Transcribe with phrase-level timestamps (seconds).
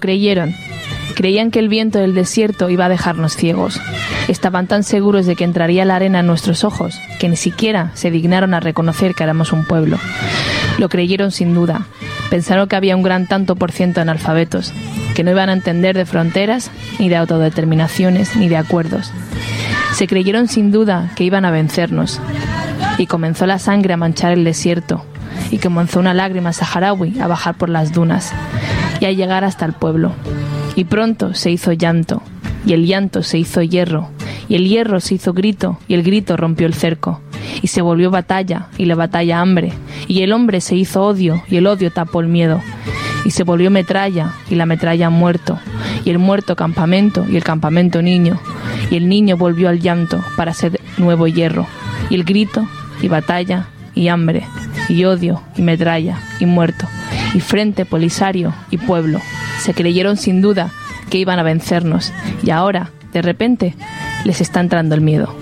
[0.00, 0.54] Creyeron.
[1.14, 3.80] Creían que el viento del desierto iba a dejarnos ciegos.
[4.28, 8.10] Estaban tan seguros de que entraría la arena en nuestros ojos que ni siquiera se
[8.10, 9.98] dignaron a reconocer que éramos un pueblo.
[10.78, 11.86] Lo creyeron sin duda.
[12.30, 14.72] Pensaron que había un gran tanto por ciento de analfabetos,
[15.14, 19.12] que no iban a entender de fronteras, ni de autodeterminaciones, ni de acuerdos.
[19.92, 22.20] Se creyeron sin duda que iban a vencernos.
[22.96, 25.04] Y comenzó la sangre a manchar el desierto,
[25.50, 28.32] y comenzó una lágrima saharaui a bajar por las dunas,
[29.00, 30.12] y a llegar hasta el pueblo.
[30.76, 32.22] Y pronto se hizo llanto,
[32.64, 34.10] y el llanto se hizo hierro,
[34.48, 37.20] y el hierro se hizo grito, y el grito rompió el cerco,
[37.62, 39.72] y se volvió batalla, y la batalla hambre,
[40.06, 42.60] y el hombre se hizo odio, y el odio tapó el miedo,
[43.24, 45.58] y se volvió metralla, y la metralla muerto,
[46.04, 48.40] y el muerto campamento, y el campamento niño,
[48.90, 51.66] y el niño volvió al llanto para ser nuevo hierro,
[52.10, 52.66] y el grito,
[53.02, 54.44] y batalla, y hambre,
[54.88, 56.86] y odio, y metralla, y muerto,
[57.34, 59.20] y frente polisario, y pueblo,
[59.60, 60.70] se creyeron sin duda
[61.10, 63.74] que iban a vencernos, y ahora, de repente,
[64.24, 65.34] les está entrando el miedo.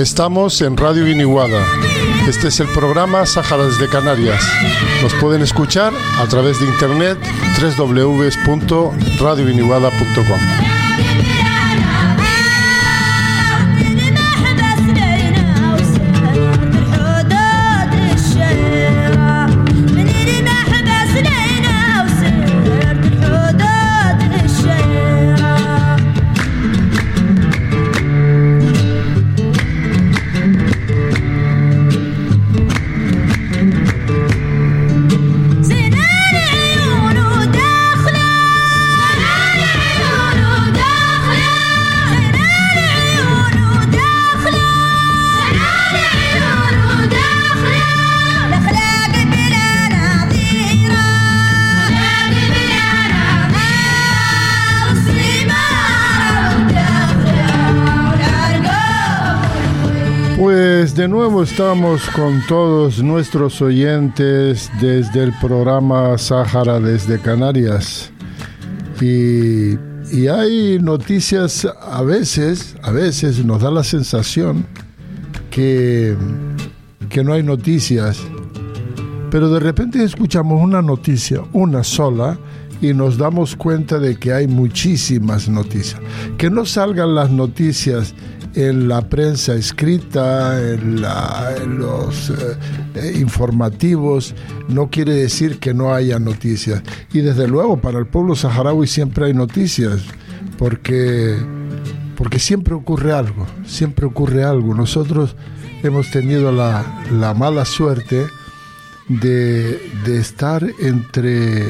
[0.00, 1.62] Estamos en Radio Viniguada.
[2.28, 4.40] Este es el programa Sáhara de Canarias.
[5.02, 7.18] Nos pueden escuchar a través de internet
[7.76, 10.69] www.radioviniguada.com.
[61.00, 68.12] de nuevo estamos con todos nuestros oyentes desde el programa Sáhara desde Canarias.
[69.00, 69.78] Y,
[70.14, 74.66] y, hay noticias, a veces, a veces nos da la sensación
[75.50, 76.14] que,
[77.08, 78.20] que no hay noticias.
[79.30, 82.38] Pero de repente escuchamos una noticia, una sola,
[82.82, 85.98] y nos damos cuenta de que hay muchísimas noticias.
[86.36, 88.14] Que no salgan las noticias
[88.54, 92.30] en la prensa escrita, en, los
[92.94, 94.34] eh, informativos,
[94.68, 96.82] no quiere decir que no haya noticias.
[97.12, 100.02] Y desde luego para el pueblo saharaui siempre hay noticias,
[100.58, 101.36] porque,
[102.16, 104.74] porque siempre ocurre algo, siempre ocurre algo.
[104.74, 105.36] Nosotros
[105.82, 108.26] hemos tenido la, la mala suerte
[109.08, 111.66] de, de estar entre,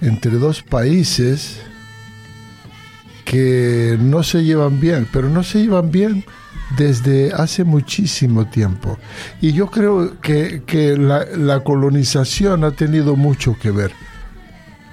[0.00, 1.60] entre dos países,
[3.28, 6.24] que no se llevan bien, pero no se llevan bien
[6.78, 8.98] desde hace muchísimo tiempo.
[9.42, 13.92] Y yo creo que, la, colonización ha tenido mucho que ver.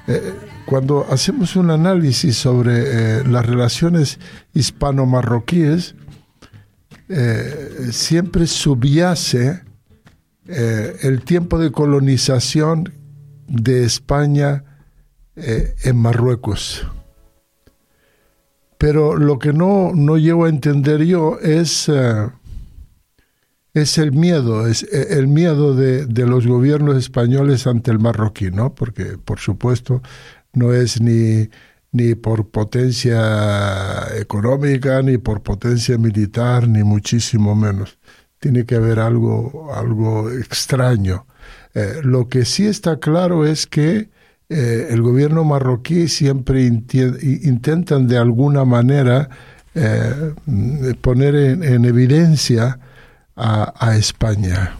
[0.07, 0.33] Eh,
[0.65, 2.73] cuando hacemos un análisis sobre
[3.19, 4.19] eh, las relaciones
[4.53, 5.95] hispano-marroquíes,
[7.07, 9.61] eh, siempre subyace
[10.47, 12.93] el tiempo de colonización
[13.47, 14.63] de España
[15.35, 16.85] en Marruecos.
[18.85, 22.29] Pero lo que no, no llego a entender yo es, eh,
[23.73, 28.51] es el miedo, es eh, el miedo de, de, los gobiernos españoles ante el marroquí,
[28.51, 28.75] ¿no?
[28.75, 30.03] Porque, por supuesto,
[30.53, 31.49] no es ni,
[31.93, 37.97] ni por potencia económica, ni por potencia militar, ni muchísimo menos.
[38.37, 41.25] Tiene que haber algo, algo extraño.
[41.73, 44.11] Eh, lo que sí está claro es que
[44.49, 49.29] eh, el gobierno marroquí siempre intentan de alguna manera
[49.73, 50.33] eh,
[51.01, 52.79] poner en, evidencia
[53.35, 54.77] a, España.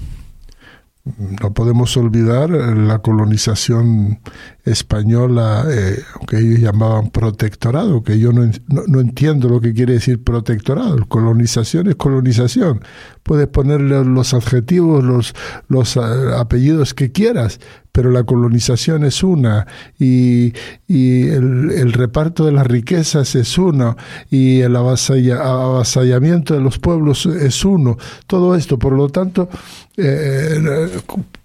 [1.41, 4.19] No podemos olvidar la colonización
[4.65, 10.23] española, eh, que ellos llamaban protectorado, que yo no, no, entiendo lo que quiere decir
[10.23, 10.97] protectorado.
[11.07, 12.81] Colonización es colonización.
[13.23, 15.33] Puedes ponerle los adjetivos, los,
[15.67, 17.59] los apellidos que quieras,
[17.95, 19.67] pero la colonización es una
[19.97, 20.51] y,
[20.89, 23.95] el, reparto de las riquezas es uno
[24.29, 27.97] y el avasallamiento de los pueblos es uno.
[28.27, 29.47] Todo esto, por lo tanto,
[29.95, 30.89] eh,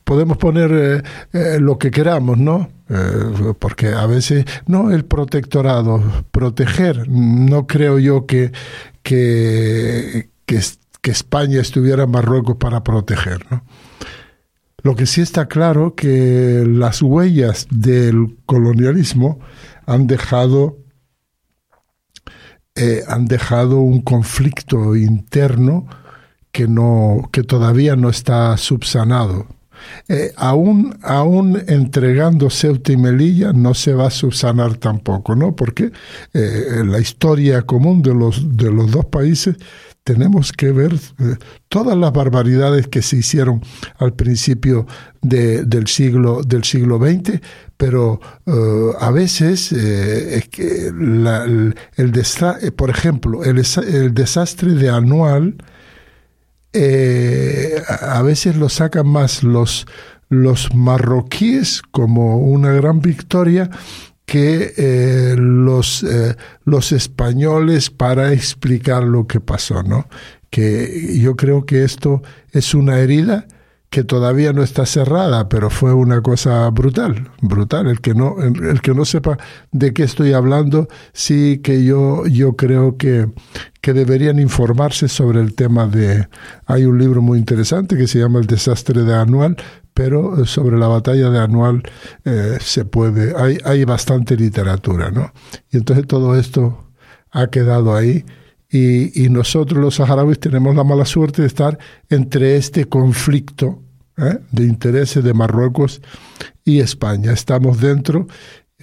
[0.03, 1.03] podemos poner eh,
[1.33, 2.69] eh, lo que queramos, ¿no?
[2.93, 6.03] Eh, porque a veces, no el protectorado,
[6.33, 8.51] proteger, no creo yo que,
[9.05, 10.61] que, que,
[11.11, 13.63] España estuviera en Marruecos para proteger, ¿no?
[14.83, 19.39] Lo que sí está claro que las huellas del colonialismo
[19.87, 20.79] han dejado
[22.75, 25.87] eh, han dejado un conflicto interno
[26.51, 29.47] que no que todavía no está subsanado.
[30.09, 35.55] Eh, aún, aún entregando Ceuta y Melilla no se va a subsanar tampoco, ¿no?
[35.55, 35.93] Porque
[36.33, 39.57] eh, la historia común de los, de los dos países
[40.05, 41.37] tenemos que ver eh,
[41.69, 43.63] todas las barbaridades que se hicieron
[43.99, 44.87] al principio
[45.21, 47.41] del, siglo, del siglo XX,
[47.77, 51.75] pero eh, a veces, es que el,
[52.77, 55.57] por ejemplo, el, el, desastre de Anual,
[56.73, 59.87] a veces lo sacan más los,
[60.29, 63.71] los marroquíes como una gran victoria
[64.31, 70.07] que eh, los, eh, los españoles para explicar lo que pasó, ¿no?
[70.51, 72.23] Que yo creo que esto
[72.53, 73.49] es una herida
[73.91, 77.89] que todavía no está cerrada, pero fue una cosa brutal, brutal.
[77.89, 79.37] El que no, el que no sepa
[79.73, 83.29] de qué estoy hablando, sí que yo, yo creo que,
[83.81, 86.29] que deberían informarse sobre el tema de.
[86.67, 89.57] Hay un libro muy interesante que se llama El desastre de Anual,
[89.93, 91.83] pero sobre la batalla de Anual
[92.25, 95.33] eh, se puede, hay, hay bastante literatura, ¿no?
[95.69, 96.87] Y entonces todo esto
[97.33, 98.25] ha quedado ahí
[98.71, 101.79] y, nosotros los saharauis tenemos la mala suerte de estar
[102.09, 103.83] entre este conflicto
[104.17, 104.39] ¿eh?
[104.53, 106.01] de intereses de Marruecos
[106.65, 107.33] y España.
[107.33, 108.29] Estamos dentro,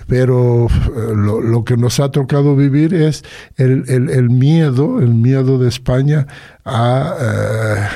[0.08, 3.24] pero eh, lo, que nos ha tocado vivir es
[3.56, 6.28] el, el, miedo, el miedo de España
[6.66, 7.90] a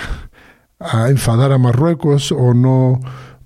[0.82, 3.00] a enfadar a Marruecos o no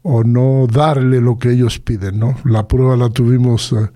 [0.08, 2.36] o no darle lo que ellos piden, ¿no?
[2.46, 3.90] La prueba la tuvimos eh,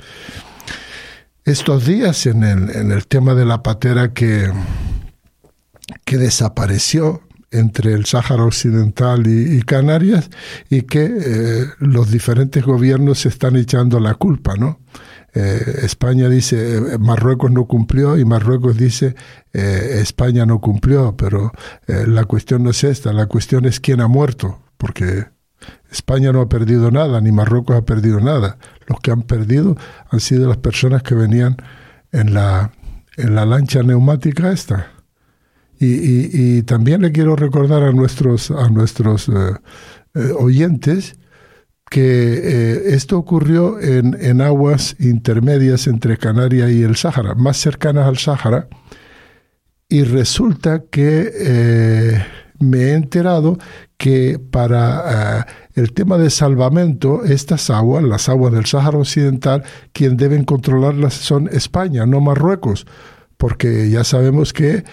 [1.49, 4.51] estos días en el, en el tema de la patera que,
[6.05, 10.29] que desapareció entre el Sáhara Occidental y, Canarias
[10.69, 14.79] y que eh, los diferentes gobiernos se están echando la culpa, ¿no?
[15.33, 19.15] Eh, España dice eh, Marruecos no cumplió y Marruecos dice
[19.53, 21.51] España no cumplió, pero
[21.87, 25.25] la cuestión no es esta, la cuestión es quién ha muerto, porque
[25.91, 28.57] España no ha perdido nada, ni Marruecos ha perdido nada.
[28.87, 29.75] Los que han perdido
[30.09, 31.57] han sido las personas que venían
[32.11, 32.71] en la,
[33.17, 34.91] en la lancha neumática esta.
[35.81, 39.31] Y, también le quiero recordar a nuestros, a nuestros
[40.37, 41.15] oyentes
[41.89, 48.07] que eh, esto ocurrió en, en, aguas intermedias entre Canarias y el Sáhara, más cercanas
[48.07, 48.67] al Sáhara,
[49.87, 52.23] y resulta que eh,
[52.59, 53.57] me he enterado
[53.97, 55.45] que para eh,
[55.75, 59.63] el tema de salvamento, estas aguas, las aguas del Sáhara Occidental,
[59.93, 62.85] quien deben controlarlas son España, no Marruecos
[63.37, 64.83] porque ya sabemos que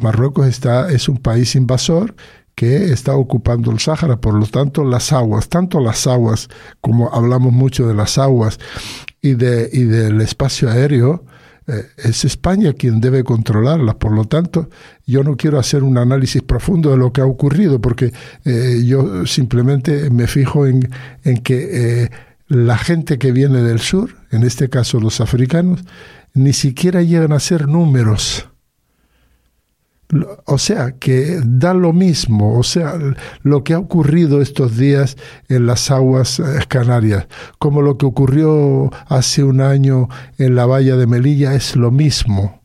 [0.00, 2.14] Marruecos está, es un país invasor
[2.54, 4.20] que está ocupando el Sáhara.
[4.20, 6.48] Por lo tanto, las aguas, tanto las aguas,
[6.80, 8.58] como hablamos mucho de las aguas
[9.20, 11.24] y, de, y del espacio aéreo,
[11.72, 13.94] eh, es España quien debe controlarlas.
[13.96, 14.68] Por lo tanto,
[15.06, 18.12] yo no quiero hacer un análisis profundo de lo que ha ocurrido, porque
[18.44, 20.88] eh, yo simplemente me fijo en,
[21.24, 22.10] en que eh,
[22.48, 25.80] la gente que viene del sur, en este caso los africanos,
[26.34, 28.46] ni siquiera llegan a ser números
[30.44, 32.94] o sea, que da lo mismo, o sea,
[33.42, 35.16] lo que ha ocurrido estos días
[35.48, 37.26] en las aguas eh, canarias,
[37.58, 42.60] como lo que ocurrió hace un año en la valla de Melilla, es lo mismo.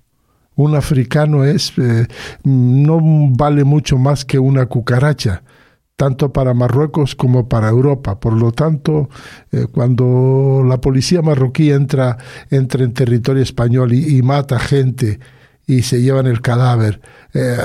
[0.56, 2.08] Un africano es eh,
[2.44, 3.00] no
[3.32, 5.44] vale mucho más que una cucaracha
[5.96, 8.20] tanto para Marruecos como para Europa.
[8.20, 9.10] Por lo tanto,
[9.52, 12.18] eh, cuando la policía marroquí entra,
[12.52, 15.20] entra en territorio español y, y mata gente
[15.68, 17.02] y se llevan el cadáver.
[17.34, 17.58] Eh,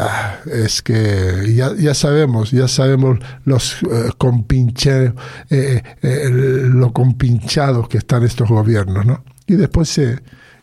[0.52, 5.14] es que ya, ya, sabemos, ya sabemos los eh, compinche,
[5.48, 9.24] eh, eh, lo compinchados que están estos gobiernos, ¿no?
[9.46, 10.18] Y después se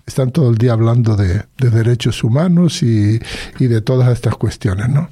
[0.05, 3.19] están todo el día hablando de, de derechos humanos y,
[3.58, 5.10] y, de todas estas cuestiones, ¿no?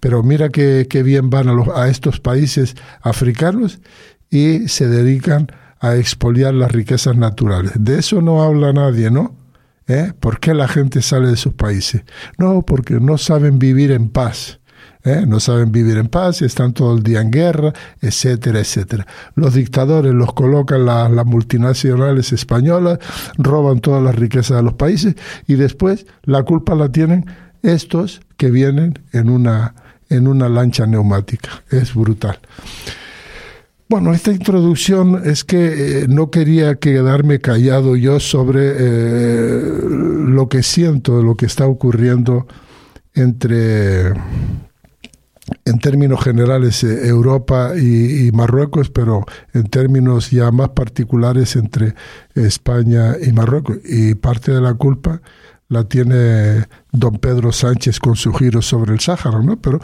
[0.00, 3.78] Pero mira qué bien van a, los, a estos países africanos
[4.30, 7.72] y se dedican a expoliar las riquezas naturales.
[7.78, 9.39] De eso no habla nadie, ¿no?
[9.90, 10.12] ¿Eh?
[10.20, 12.02] ¿Por qué la gente sale de sus países?
[12.38, 14.60] No, porque no saben vivir en paz.
[15.02, 15.24] ¿eh?
[15.26, 19.04] No saben vivir en paz, están todo el día en guerra, etcétera, etcétera.
[19.34, 23.00] Los dictadores los colocan las multinacionales españolas,
[23.36, 25.16] roban todas las riquezas de los países
[25.48, 27.26] y después la culpa la tienen
[27.62, 29.74] estos que vienen en una,
[30.08, 31.64] en una lancha neumática.
[31.68, 32.38] Es brutal.
[33.90, 40.62] Bueno, esta introducción es que eh, no quería quedarme callado yo sobre eh, lo que
[40.62, 42.46] siento, lo que está ocurriendo
[43.14, 44.10] entre,
[45.64, 51.96] en términos generales, eh, Europa y, Marruecos, pero en términos ya más particulares entre
[52.36, 53.78] España y Marruecos.
[53.84, 55.20] Y parte de la culpa
[55.66, 59.60] la tiene don Pedro Sánchez con su giro sobre el Sáhara, ¿no?
[59.60, 59.80] Pero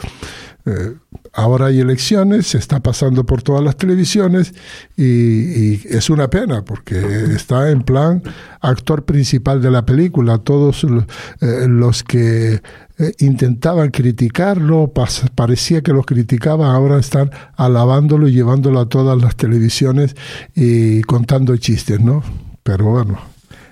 [1.37, 4.55] ahora hay elecciones, se está pasando por todas las televisiones
[4.97, 6.99] y, es una pena porque
[7.35, 8.23] está en plan
[8.59, 10.39] actor principal de la película.
[10.39, 12.55] Todos eh, los que
[12.97, 14.91] eh, intentaban criticarlo,
[15.35, 20.15] parecía que los criticaban, ahora están alabándolo y llevándolo a todas las televisiones
[20.55, 22.23] y contando chistes, ¿no?
[22.63, 23.19] Pero bueno,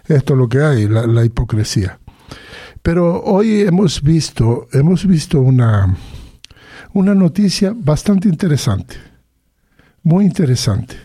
[0.08, 1.98] esto es lo que hay, la, la hipocresía.
[2.84, 5.98] Pero hoy hemos visto, hemos visto una,
[6.96, 8.96] una noticia bastante interesante,
[10.02, 10.96] muy interesante.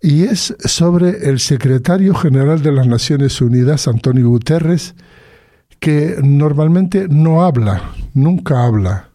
[0.00, 4.94] Y es sobre el secretario general de las Naciones Unidas, Antonio Guterres,
[5.80, 9.10] que normalmente no habla, nunca habla.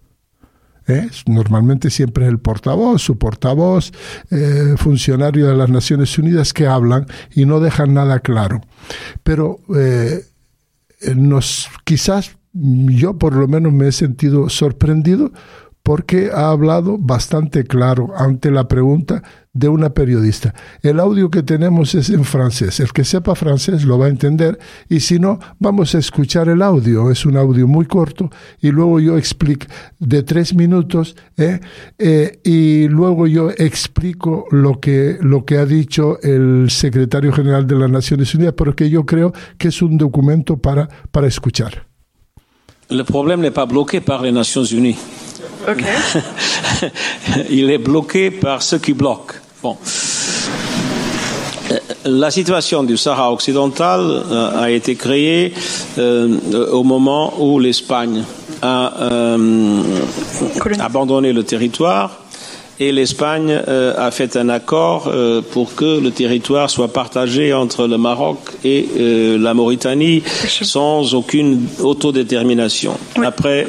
[0.88, 1.08] ¿eh?
[1.28, 3.94] Normalmente siempre es el portavoz, su portavoz,
[4.32, 8.60] eh, funcionario de las Naciones Unidas que hablan y no dejan nada claro.
[9.24, 10.26] Pero eh,
[11.16, 15.32] nos quizás yo por lo menos me he sentido sorprendido
[15.84, 20.54] porque ha hablado bastante claro ante la pregunta de una periodista.
[20.82, 22.80] El audio que tenemos es en francés.
[22.80, 26.62] El que sepa francés lo va a entender y si no, vamos a escuchar el
[26.62, 27.10] audio.
[27.12, 28.30] Es un audio muy corto
[28.62, 29.66] y luego yo explico
[30.00, 31.60] de tres minutos ¿eh?
[31.98, 37.76] Eh, y luego yo explico lo que, lo que ha dicho el secretario general de
[37.76, 41.91] las Naciones Unidas porque yo creo que es un documento para, para escuchar.
[42.92, 44.98] Le problème n'est pas bloqué par les Nations Unies.
[47.50, 49.36] Il est bloqué par ceux qui bloquent.
[49.64, 49.78] Bon.
[51.72, 55.54] Euh, la situation du Sahara occidental euh, a été créée
[55.98, 58.24] euh, au moment où l'Espagne
[58.62, 58.94] a
[60.80, 62.21] abandonné le territoire
[62.80, 67.88] et l'Espagne euh, a fait un accord euh, pour que le territoire soit partagé entre
[67.88, 72.94] le Maroc et euh, la Mauritanie sans aucune autodétermination.
[73.24, 73.68] Après,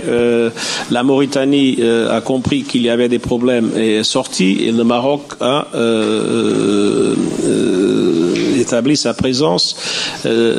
[0.90, 5.22] la Mauritanie a compris qu'il y avait des problèmes et est sorti et le Maroc
[5.40, 5.66] a
[8.58, 9.76] établi sa présence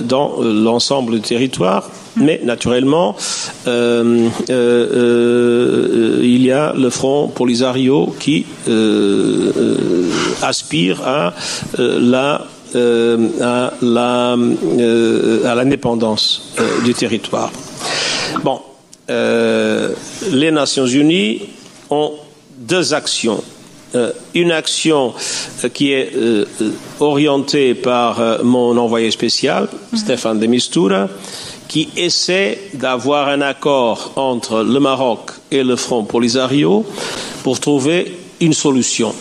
[0.04, 3.15] dans l'ensemble du territoire mais naturellement,
[3.67, 8.46] euh, euh, euh, il y a le Front Polisario qui
[10.41, 11.34] aspire à
[11.75, 16.53] la à la à l'indépendance
[16.84, 17.51] du territoire.
[18.43, 18.60] Bon,
[19.08, 21.41] les Nations Unies
[21.89, 22.12] ont
[22.58, 23.43] deux actions.
[24.34, 25.13] une action
[25.72, 26.12] qui est
[27.00, 30.00] orientée par mon envoyé spécial, mhm.
[30.00, 31.08] Stéphane de Mistura,
[31.74, 36.86] qui essaie d'avoir un accord entre le Maroc et le Front Polisario
[37.42, 39.12] pour trouver une solution.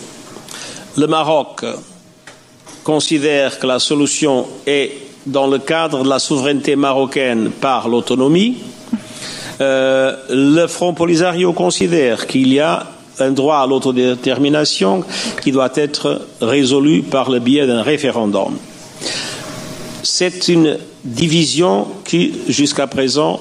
[0.99, 1.65] Le Maroc
[2.85, 4.93] considère que la solution est
[5.25, 8.59] dans le cadre de la souveraineté marocaine par l'autonomie.
[9.63, 12.87] Euh, le Front Polisario considère qu'il y a
[13.19, 15.05] un droit à l'autodétermination
[15.41, 18.59] qui doit être résolu par le biais d'un référendum.
[20.03, 23.41] C'est une division qui, jusqu'à présent,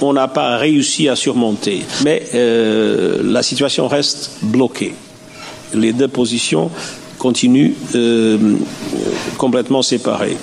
[0.00, 1.82] on n'a pas réussi à surmonter.
[2.04, 4.94] Mais euh, la situation reste bloquée.
[5.74, 6.70] Les deux positions
[7.18, 8.56] continuent euh,
[9.38, 10.36] complètement séparées.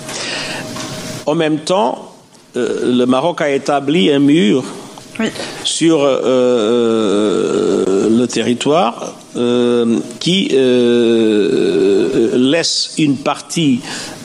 [1.26, 2.14] En même temps,
[2.56, 4.64] euh, le Maroc a établi un mur
[5.66, 9.14] sur le territoire
[10.20, 10.50] qui
[12.50, 13.80] laisse une partie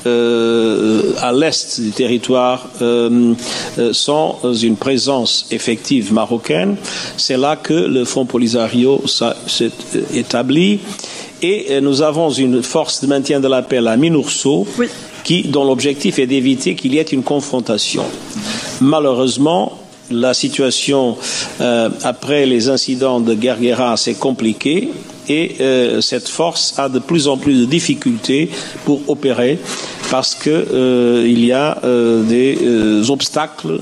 [0.06, 3.35] euh, à l'est du territoire euh,
[3.78, 6.76] euh, sans une présence effective marocaine.
[7.16, 9.71] C'est là que le Front Polisario s'est
[10.14, 10.80] établi.
[11.42, 14.66] Et nous avons une force de maintien de la paix à Minourso,
[15.25, 18.04] qui, dont l'objectif est d'éviter qu'il y ait une confrontation.
[18.80, 19.78] Malheureusement,
[20.11, 21.17] la situation
[21.61, 24.91] après les incidents de Guerguera s'est compliquée
[25.29, 28.51] et euh, cette force a de plus en plus de difficultés
[28.85, 29.59] pour opérer
[30.11, 33.81] parce que euh, y a euh, des obstacles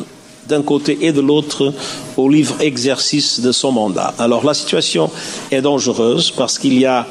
[0.48, 1.72] d'un côté et de l'autre
[2.16, 4.12] au livre exercice de son mandat.
[4.18, 5.10] Alors la situation
[5.50, 7.06] est dangereuse parce qu'il y a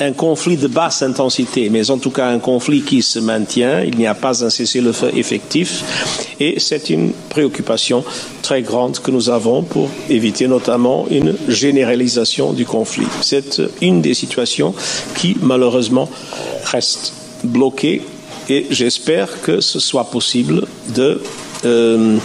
[0.00, 3.82] un conflit de basse intensité, mais en tout cas un conflit qui se maintient.
[3.82, 6.34] Il n'y a pas un cessez-le-feu effectif.
[6.40, 8.02] Et c'est une préoccupation
[8.42, 13.06] très grande que nous avons pour éviter notamment une généralisation du conflit.
[13.20, 14.74] C'est une des situations
[15.16, 16.08] qui malheureusement
[16.64, 17.12] reste
[17.44, 18.02] bloquée
[18.48, 21.20] et j'espère que ce soit possible de
[21.64, 22.16] euh,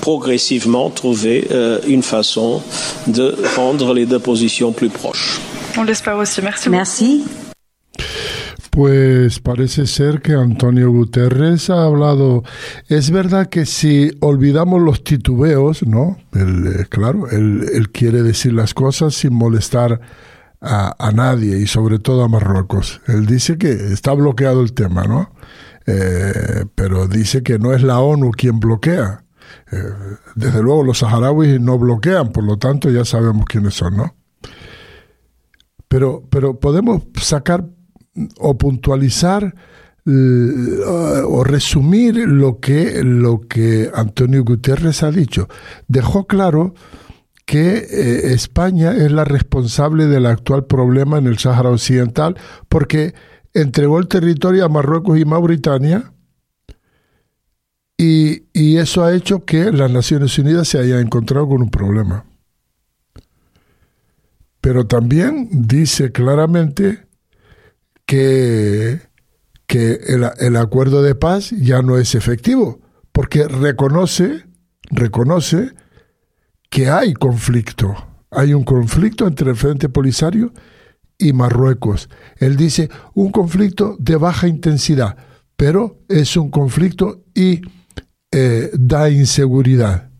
[0.00, 2.62] progressivement trouver euh, une façon
[3.08, 5.40] de rendre les deux positions plus proches.
[5.78, 6.40] On l'espère aussi.
[6.42, 6.70] Merci.
[6.70, 7.24] Merci.
[8.70, 12.44] Pues parece ser que Antonio Guterres ha hablado.
[12.88, 16.18] Es verdad que si olvidamos los titubeos, ¿no?
[16.34, 20.00] Él, eh, claro, él, él, quiere decir las cosas sin molestar
[20.60, 23.00] a, a, nadie y sobre todo a Marruecos.
[23.06, 25.32] Él dice que está bloqueado el tema, ¿no?
[25.86, 29.24] Eh, pero dice que no es la ONU quien bloquea.
[29.70, 29.78] Eh,
[30.34, 34.15] desde luego los saharauis no bloquean, por lo tanto ya sabemos quiénes son, ¿no?
[35.88, 37.66] Pero, pero podemos sacar
[38.38, 39.54] o puntualizar
[40.08, 45.48] o resumir lo que, lo que Antonio Guterres ha dicho.
[45.88, 46.74] Dejó claro
[47.44, 52.36] que eh, España es la responsable del actual problema en el Sáhara Occidental
[52.68, 53.14] porque
[53.52, 56.12] entregó el territorio a Marruecos y Mauritania
[57.96, 62.24] y, y eso ha hecho que las Naciones Unidas se hayan encontrado con un problema.
[64.66, 67.06] Pero también dice claramente
[68.04, 69.00] que,
[69.68, 72.80] que el, acuerdo de paz ya no es efectivo,
[73.12, 74.44] porque reconoce,
[74.90, 75.70] reconoce
[76.68, 77.94] que hay conflicto.
[78.32, 80.52] Hay un conflicto entre el Frente Polisario
[81.16, 82.10] y Marruecos.
[82.38, 85.16] Él dice un conflicto de baja intensidad,
[85.56, 87.60] pero es un conflicto y
[88.32, 90.10] eh, da inseguridad.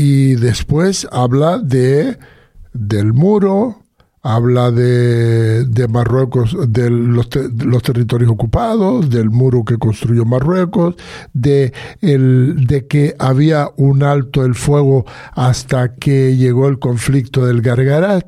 [0.00, 2.16] Y después habla de
[2.72, 3.82] del muro,
[4.22, 7.28] habla de, de Marruecos, de los,
[7.66, 10.94] los, territorios ocupados, del muro que construyó Marruecos,
[11.34, 17.60] de, el, de que había un alto el fuego hasta que llegó el conflicto del
[17.60, 18.24] Gargarat.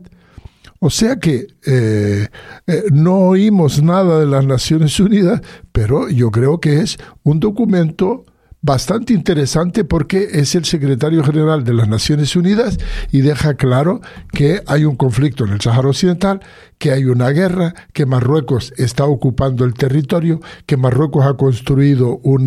[0.78, 2.28] O sea que eh,
[2.66, 5.40] eh, no oímos nada de las Naciones Unidas,
[5.72, 8.26] pero yo creo que es un documento
[8.62, 12.78] bastante interesante porque es el secretario general de las Naciones Unidas
[13.10, 14.00] y deja claro
[14.32, 16.40] que hay un conflicto en el Sáhara Occidental,
[16.78, 22.46] que hay una guerra, que Marruecos está ocupando el territorio, que Marruecos ha construido un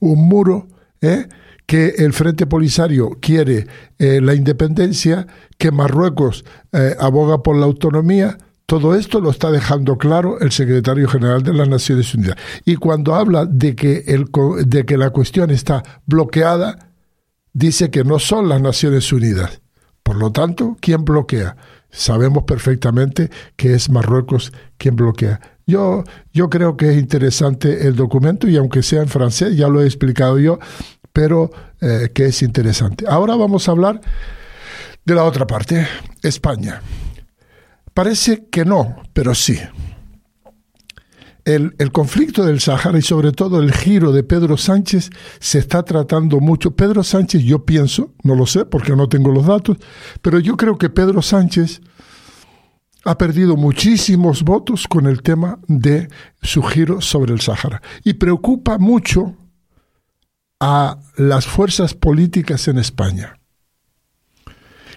[0.00, 0.66] muro,
[1.02, 1.28] ¿eh?
[1.66, 3.66] que el Frente Polisario quiere
[3.98, 5.26] eh, la independencia,
[5.58, 11.08] que Marruecos eh, aboga por la autonomía, todo esto lo está dejando claro el secretario
[11.08, 12.36] general de las Naciones Unidas.
[12.64, 14.26] Y cuando habla de que, el,
[14.66, 16.90] de que la cuestión está bloqueada,
[17.52, 19.60] dice que no son las Naciones Unidas.
[20.02, 21.56] Por lo tanto, ¿quién bloquea?
[21.90, 25.40] Sabemos perfectamente que es Marruecos quien bloquea.
[25.66, 29.82] Yo, yo creo que es interesante el documento y aunque sea en francés, ya lo
[29.82, 30.58] he explicado yo,
[31.12, 31.50] pero
[31.80, 33.04] eh, que es interesante.
[33.08, 34.00] Ahora vamos a hablar
[35.04, 35.86] de la otra parte,
[36.22, 36.82] España.
[37.94, 39.58] Parece que no, pero sí.
[41.44, 45.84] El, el, conflicto del Sahara y sobre todo el giro de Pedro Sánchez se está
[45.84, 46.74] tratando mucho.
[46.74, 49.76] Pedro Sánchez, yo pienso, no lo sé porque no tengo los datos,
[50.22, 51.82] pero yo creo que Pedro Sánchez
[53.04, 56.08] ha perdido muchísimos votos con el tema de
[56.42, 57.82] su giro sobre el Sahara.
[58.02, 59.36] Y preocupa mucho
[60.60, 63.38] a las fuerzas políticas en España.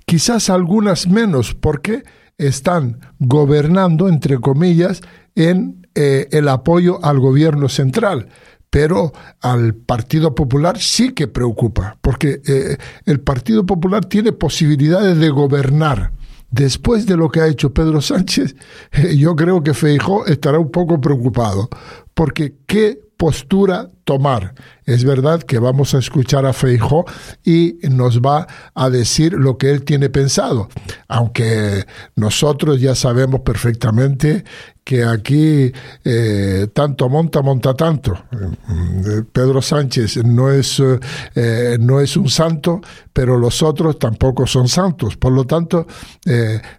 [0.06, 2.04] Quizás algunas menos porque
[2.38, 5.02] están gobernando, entre comillas,
[5.36, 8.30] en eh, el apoyo al gobierno central.
[8.70, 15.30] Pero al Partido Popular sí que preocupa, porque eh, el Partido Popular tiene posibilidades de
[15.30, 16.12] gobernar.
[16.50, 18.56] Después de lo que ha hecho Pedro Sánchez,
[19.16, 21.70] yo creo que Feijó estará un poco preocupado,
[22.14, 24.54] porque ¿qué postura tomar.
[24.86, 27.06] Es verdad que vamos a escuchar a Feijó
[27.44, 30.70] y nos va a decir lo que él tiene pensado,
[31.08, 34.46] aunque nosotros ya sabemos perfectamente
[34.86, 35.74] que aquí
[36.06, 38.14] eh, tanto monta, monta tanto.
[38.32, 40.82] Eh, Pedro Sánchez no es,
[41.36, 42.80] eh, no es un santo,
[43.12, 45.18] pero los otros tampoco son santos.
[45.18, 45.86] Por lo tanto,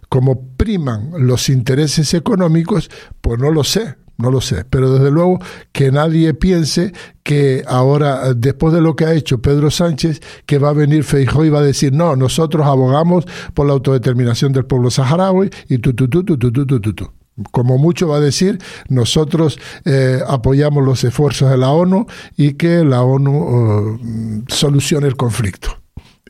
[0.09, 2.89] como priman los intereses económicos,
[3.21, 5.39] pues no lo sé no lo sé, pero desde luego
[5.71, 6.91] que nadie piense
[7.23, 11.45] que ahora, después de lo que ha hecho Pedro Sánchez, que va a venir Feijóo
[11.45, 15.93] y va a decir, no, nosotros abogamos por la autodeterminación del pueblo saharaui y tu,
[15.93, 17.11] tu, tu, tu, tu.
[17.51, 22.05] Como mucho va a decir, nosotros eh, apoyamos los esfuerzos de la ONU
[22.35, 25.69] y que la ONU uh, solucione el conflicto.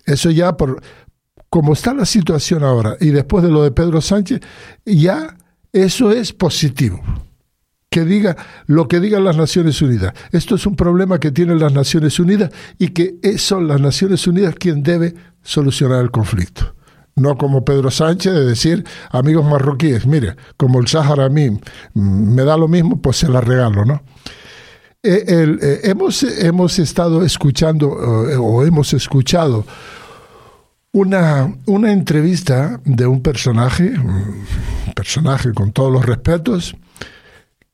[0.05, 0.81] Eso ya por,
[1.49, 4.41] como está la situación ahora y después de lo de Pedro Sánchez,
[4.85, 5.35] ya
[5.73, 7.01] eso es positivo.
[7.89, 10.13] Que diga lo que digan las Naciones Unidas.
[10.31, 14.55] Esto es un problema que tienen las Naciones Unidas y que son las Naciones Unidas
[14.55, 16.75] quien debe solucionar el conflicto.
[17.15, 21.59] No como Pedro Sánchez de decir, amigos marroquíes, mire, como el Sáhara a mí
[21.93, 24.01] me da lo mismo, pues se la regalo, ¿no?
[25.01, 29.65] Eh, eh, hemos, hemos estado escuchando eh, o hemos escuchado
[30.91, 34.45] una, una entrevista de un personaje, un
[34.93, 36.75] personaje con todos los respetos,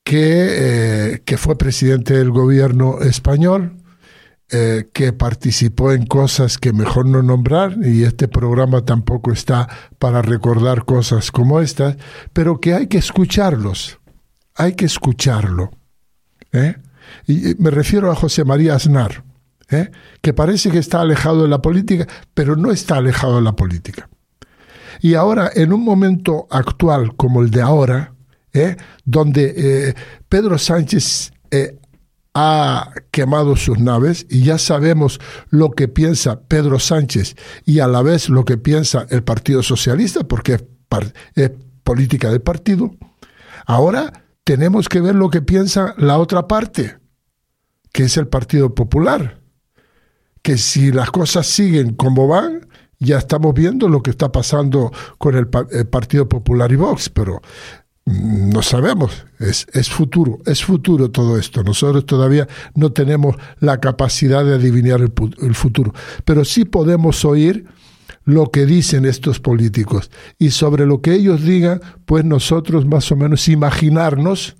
[0.06, 3.82] que, que fue presidente del gobierno español,
[4.48, 9.68] que participó en cosas que mejor no nombrar, y este programa tampoco está
[10.00, 11.98] para recordar cosas como estas,
[12.32, 14.00] pero que hay que escucharlos,
[14.56, 15.72] hay que escucharlo.
[16.52, 16.78] ¿eh?
[17.28, 19.24] Y me refiero a José María Aznar,
[19.70, 19.92] ¿eh?
[20.22, 24.10] que parece que está alejado de la política, pero no está alejado de la política.
[25.02, 28.15] Y ahora, en un momento actual como el de ahora,
[28.56, 28.78] ¿eh?
[29.04, 29.94] donde eh,
[30.28, 31.32] Pedro Sánchez
[32.34, 38.02] ha quemado sus naves y ya sabemos lo que piensa Pedro Sánchez y a la
[38.02, 40.60] vez lo que piensa el Partido Socialista, porque
[41.36, 41.52] es
[41.84, 42.92] política del partido,
[43.66, 46.98] ahora tenemos que ver lo que piensa la otra parte,
[47.94, 49.42] que es el Partido Popular.
[50.42, 52.68] Que si las cosas siguen como van,
[53.00, 57.42] ya estamos viendo lo que está pasando con el, Partido Popular y Vox, pero
[58.06, 61.64] no sabemos, es, es, futuro, es futuro todo esto.
[61.64, 67.66] Nosotros todavía no tenemos la capacidad de adivinar el, el futuro, pero sí podemos oír
[68.24, 73.16] lo que dicen estos políticos y sobre lo que ellos digan, pues nosotros más o
[73.16, 74.56] menos imaginarnos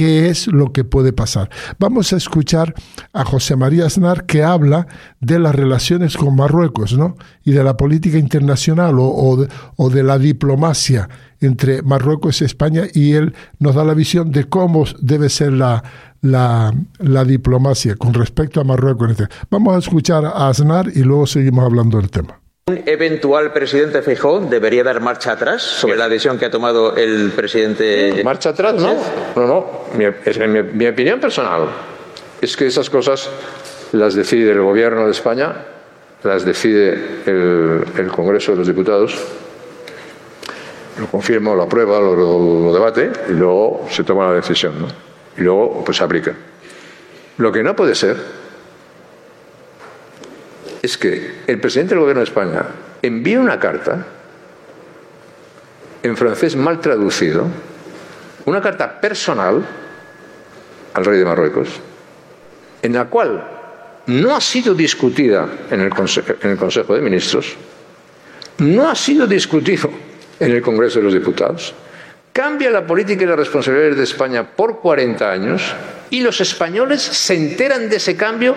[0.00, 1.50] qué es lo que puede pasar.
[1.78, 2.72] Vamos a escuchar
[3.12, 4.86] a José María Aznar que habla
[5.20, 7.16] de las relaciones con Marruecos, ¿no?
[7.44, 11.10] Y de la política internacional o, o, de, la diplomacia
[11.42, 15.84] entre Marruecos y España y él nos da la visión de cómo debe ser la,
[16.22, 19.18] la, la diplomacia con respecto a Marruecos.
[19.50, 22.39] Vamos a escuchar a Aznar y luego seguimos hablando del tema
[22.70, 27.32] un eventual presidente Feijóo debería dar marcha atrás sobre la decisión que ha tomado el
[27.34, 28.22] presidente.
[28.22, 28.94] Marcha atrás, no.
[29.34, 29.66] No, no.
[29.96, 31.68] Mi, mi, opinión personal
[32.40, 33.28] es que esas cosas
[33.92, 35.52] las decide el gobierno de España,
[36.22, 39.18] las decide el, Congreso de los Diputados.
[40.98, 44.86] Lo confirmo, lo aprueba, lo, lo, debate y luego se toma la decisión, ¿no?
[45.36, 46.34] Y luego pues se aplica.
[47.38, 48.16] Lo que no puede ser
[50.82, 52.64] es que el presidente del Gobierno de España
[53.02, 54.06] envía una carta
[56.02, 57.46] en francés mal traducido,
[58.46, 59.64] una carta personal
[60.94, 61.68] al rey de Marruecos,
[62.82, 63.44] en la cual
[64.06, 67.54] no ha sido discutida en el, Consejo de Ministros,
[68.58, 69.90] no ha sido discutido
[70.38, 71.74] en el Congreso de los Diputados,
[72.32, 75.74] cambia la política y las responsabilidades de España por 40 años
[76.08, 78.56] y los españoles se enteran de ese cambio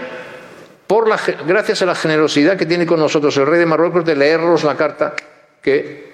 [1.46, 4.76] gracias a la generosidad que tiene con nosotros el rey de Marruecos de leernos la
[4.76, 5.14] carta
[5.62, 6.12] que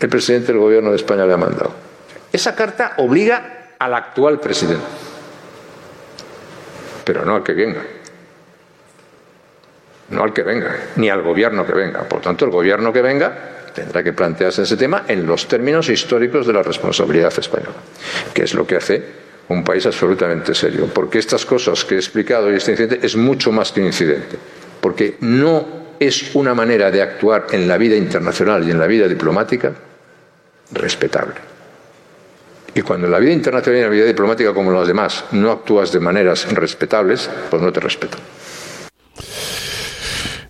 [0.00, 1.72] el presidente del gobierno de España le ha mandado.
[2.32, 4.84] Esa carta obliga al actual presidente,
[7.04, 7.82] pero no al que venga.
[10.10, 12.02] No al que venga, ni al gobierno que venga.
[12.02, 13.32] Por tanto, el gobierno que venga
[13.74, 17.74] tendrá que plantearse ese tema en los términos históricos de la responsabilidad española,
[18.32, 22.50] que es lo que hace un país absolutamente serio, porque estas cosas que he explicado
[22.50, 24.36] y este incidente es mucho más que un incidente,
[24.80, 29.06] porque no es una manera de actuar en la vida internacional y en la vida
[29.06, 29.72] diplomática
[30.72, 31.34] respetable.
[32.74, 35.52] Y cuando en la vida internacional y en la vida diplomática, como los demás, no
[35.52, 38.18] actúas de maneras respetables, pues no te respeto.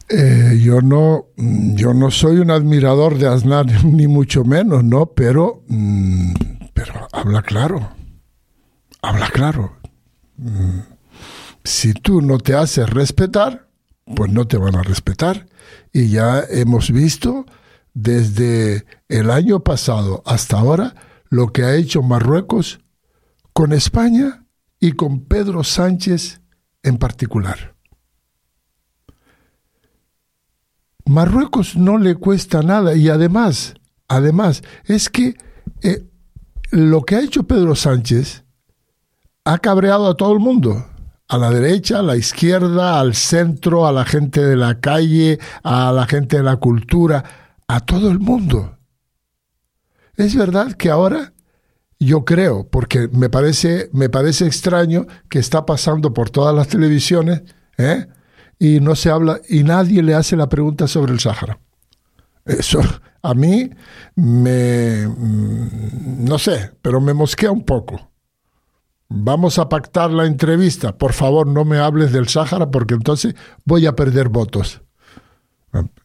[0.09, 5.65] Eh, yo no, yo no soy un admirador de Aznar ni mucho menos, no, pero,
[5.67, 6.35] mm,
[6.73, 8.04] pero habla claro
[9.05, 9.77] habla claro.
[10.37, 10.81] Mm,
[11.63, 13.69] si tú no te haces respetar,
[14.17, 15.47] pues no te van a respetar.
[15.93, 17.47] Y ya hemos visto
[17.95, 20.95] desde el año pasado hasta ahora
[21.31, 22.81] lo que ha hecho Marruecos
[23.53, 24.47] con España
[24.81, 26.41] y con Pedro Sánchez
[26.83, 27.75] en particular.
[31.07, 33.75] Marruecos no le cuesta nada y además,
[34.09, 35.37] además, es que
[35.83, 36.05] eh,
[36.71, 38.44] lo que ha hecho Pedro Sánchez
[39.45, 40.87] ha cabreado a todo el mundo.
[41.29, 45.91] A la derecha, a la izquierda, al centro, a la gente de la calle, a
[45.93, 47.25] la gente de la cultura,
[47.67, 48.79] a todo el mundo.
[50.17, 51.33] Es verdad que ahora
[51.99, 57.43] yo creo, porque me parece, me parece extraño que está pasando por todas las televisiones,
[57.79, 58.07] ¿eh?
[58.59, 61.59] y no se habla, y nadie le hace la pregunta sobre el Sáhara.
[62.45, 62.81] Eso
[63.23, 63.71] a mí
[64.17, 68.14] me, mm, no sé, pero me mosquea un poco.
[69.09, 70.97] Vamos a pactar la entrevista.
[70.97, 74.83] Por favor, no me hables del Sáhara porque entonces voy a perder votos.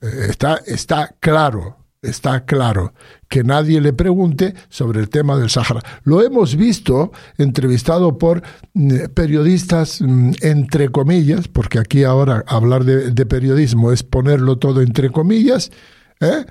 [0.02, 2.94] Está, claro, está claro
[3.30, 5.82] que nadie le pregunte sobre el tema del Sáhara.
[6.04, 8.42] Lo hemos visto entrevistado por
[8.74, 14.82] mm, periodistas, mm, entre comillas, porque aquí ahora hablar de, de periodismo es ponerlo todo
[14.82, 15.72] entre comillas,
[16.20, 16.46] ¿eh?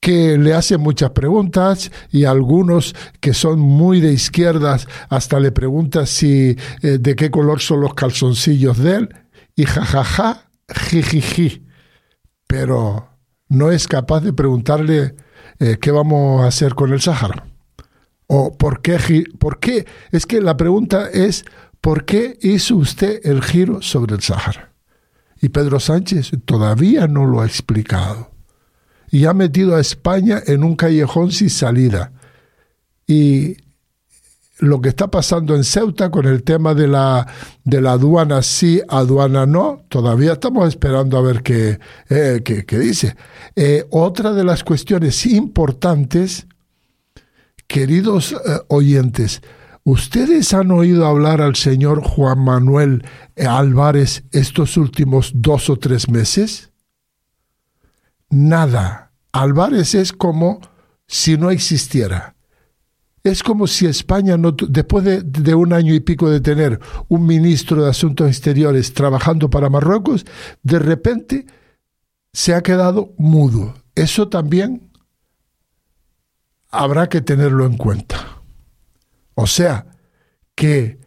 [0.00, 6.06] Que le hacen muchas preguntas y algunos que son muy de izquierdas hasta le preguntan
[6.06, 9.08] si eh, de qué color son los calzoncillos de él
[9.56, 11.66] y jajaja, jijiji.
[12.46, 13.08] Pero
[13.48, 15.16] no es capaz de preguntarle
[15.58, 17.46] eh, qué vamos a hacer con el Sáhara.
[18.26, 19.86] O por qué, por qué.
[20.12, 21.44] Es que la pregunta es,
[21.80, 24.72] ¿por qué hizo usted el giro sobre el Sáhara?
[25.40, 28.37] Y Pedro Sánchez todavía no lo ha explicado
[29.10, 32.12] y ha metido a España en un callejón sin salida.
[33.06, 33.56] Y
[34.58, 37.26] lo que está pasando en Ceuta con el tema de la,
[37.64, 43.16] de la aduana sí, aduana no, todavía estamos esperando a ver qué, eh, qué, dice.
[43.54, 46.46] Eh, otra de las cuestiones importantes,
[47.66, 48.36] queridos eh,
[48.68, 49.42] oyentes,
[49.84, 53.04] ¿ustedes han oído hablar al señor Juan Manuel
[53.36, 56.70] Álvarez estos últimos dos o tres meses?
[58.30, 59.12] Nada.
[59.32, 60.60] Álvarez es como
[61.06, 62.34] si no existiera.
[63.24, 67.82] Es como si España, no, después de, un año y pico de tener un ministro
[67.82, 70.24] de Asuntos Exteriores trabajando para Marruecos,
[70.62, 71.46] de repente
[72.32, 73.74] se ha quedado mudo.
[73.94, 74.90] Eso también
[76.70, 78.42] habrá que tenerlo en cuenta.
[79.34, 79.86] O sea,
[80.54, 80.98] que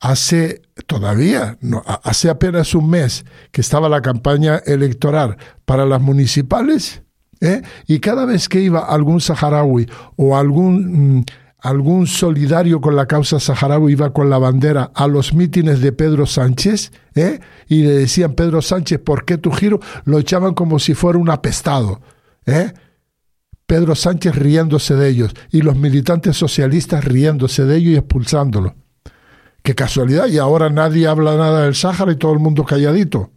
[0.00, 1.58] hace todavía,
[2.02, 7.02] hace apenas un mes que estaba la campaña electoral para las municipales,
[7.40, 7.62] ¿eh?
[7.86, 11.24] y cada vez que iba algún saharaui o algún, mm,
[11.60, 16.26] algún solidario con la causa saharaui iba con la bandera a los mítines de Pedro
[16.26, 17.40] Sánchez, ¿eh?
[17.68, 19.80] y le decían, Pedro Sánchez, ¿por qué tu giro?
[20.04, 22.00] Lo echaban como si fuera un apestado.
[22.46, 22.72] ¿eh?
[23.66, 28.74] Pedro Sánchez riéndose de ellos y los militantes socialistas riéndose de ellos y expulsándolo.
[29.68, 33.32] Qué casualidad, y ahora nadie habla nada del Sáhara y todo el mundo calladito.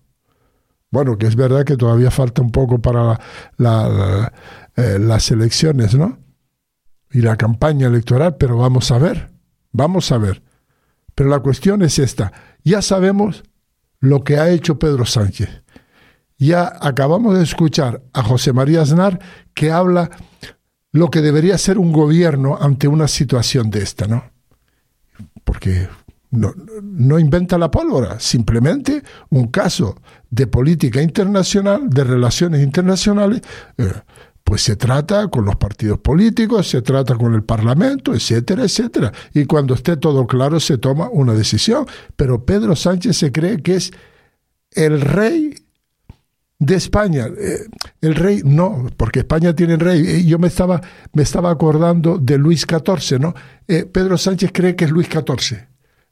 [0.89, 3.20] Bueno, que es verdad que todavía falta un poco para
[4.78, 6.20] eh, las elecciones, ¿no?
[7.12, 9.30] Y la campaña electoral, pero vamos a ver,
[9.74, 10.41] vamos a ver.
[11.15, 12.32] Pero la cuestión es esta,
[12.63, 13.44] ya sabemos
[14.00, 15.63] lo que ha hecho Pedro Sánchez.
[16.38, 19.20] Ya acabamos de escuchar a José María Aznar
[19.54, 20.10] que habla
[20.94, 24.32] lo que debería ser un gobierno ante una situación de esta, ¿no?
[25.44, 25.89] Porque
[26.32, 29.96] no, no, inventa la pólvora, simplemente un caso
[30.30, 33.41] de política internacional, de relaciones internacionales,
[33.78, 33.91] eh,
[34.44, 39.12] pues se trata con los partidos políticos, se trata con el Parlamento, etcétera, etcétera.
[39.34, 41.86] Y cuando esté todo claro se toma una decisión.
[42.15, 43.91] Pero Pedro Sánchez se cree que es
[44.72, 45.54] el rey
[46.60, 47.28] de España.
[47.28, 47.60] Eh,
[48.02, 50.26] el rey, no, porque España tiene rey.
[50.26, 50.82] Yo me estaba,
[51.13, 53.34] me estaba acordando de Luis XIV, ¿no?
[53.67, 55.71] Eh, Pedro Sánchez cree que es Luis XIV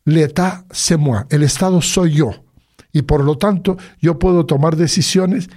[0.09, 2.31] l'état c'est moi, el Estado soy yo.
[2.91, 5.47] Y por lo tanto, yo puedo tomar decisiones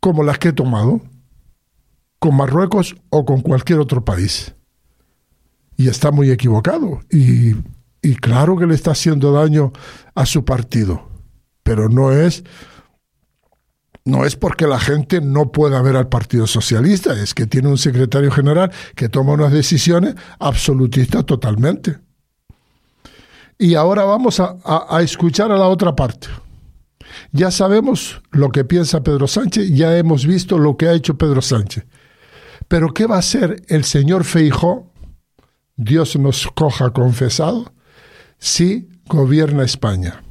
[0.00, 1.02] como las que he tomado
[2.18, 4.54] con Marruecos o con cualquier otro país.
[5.76, 7.00] Y está muy equivocado.
[7.10, 7.54] Y,
[8.02, 9.72] y claro que le está haciendo daño
[10.14, 11.08] a su partido.
[11.62, 12.44] Pero no es
[14.08, 17.76] no es porque la gente no pueda ver al Partido Socialista, es que tiene un
[17.76, 21.98] secretario general que toma unas decisiones absolutistas totalmente.
[23.58, 26.28] Y ahora vamos a, escuchar a la otra parte.
[27.32, 31.42] Ya sabemos lo que piensa Pedro Sánchez, ya hemos visto lo que ha hecho Pedro
[31.42, 31.84] Sánchez.
[32.68, 34.92] Pero ¿qué va a hacer el señor Feijó,
[35.76, 37.72] Dios nos coja confesado,
[38.38, 40.22] si gobierna España?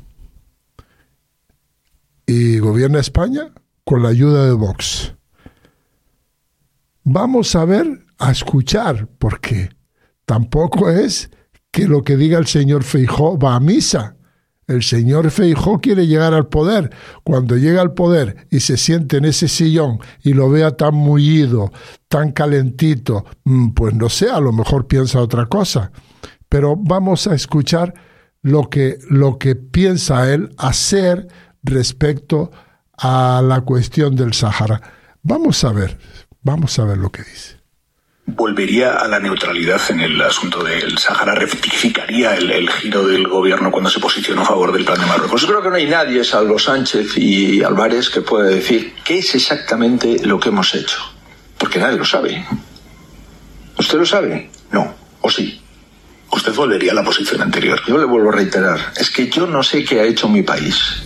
[2.25, 3.51] Y gobierna España
[3.83, 5.13] con la ayuda de Vox.
[7.03, 9.69] Vamos a ver, a escuchar, porque
[10.25, 11.29] tampoco es
[11.71, 14.15] que lo que diga el señor Feijó va a misa.
[14.67, 16.91] El señor Feijó quiere llegar al poder.
[17.23, 21.71] Cuando llega al poder y se siente en ese sillón y lo vea tan mullido,
[22.10, 25.91] tan calentito, mm, pues no sé, a lo mejor piensa otra cosa.
[26.49, 27.93] Pero vamos a escuchar
[28.41, 31.27] lo que, lo que piensa él hacer
[31.63, 32.51] respecto
[32.97, 34.82] a la cuestión del Sahara.
[35.21, 35.97] Vamos a ver,
[36.41, 37.56] vamos a ver lo que dice.
[38.27, 43.89] Volvería a la neutralidad en el asunto del Sahara, rectificaría el, giro del gobierno cuando
[43.89, 45.41] se posicionó a favor del plan de Marruecos.
[45.41, 49.33] Yo creo que no hay nadie, salvo Sánchez y Álvarez, que pueda decir qué es
[49.33, 50.97] exactamente lo que hemos hecho.
[51.57, 52.45] Porque nadie lo sabe.
[53.79, 54.51] ¿Usted lo sabe?
[54.71, 54.93] No.
[55.21, 55.61] ¿O sí?
[56.29, 57.79] Usted volvería a la posición anterior.
[57.87, 58.91] Yo le vuelvo a reiterar.
[58.97, 61.01] Es que yo no sé qué ha hecho mi país.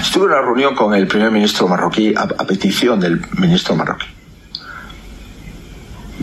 [0.00, 4.06] Estuve en una reunión con el primer ministro marroquí a petición del ministro marroquí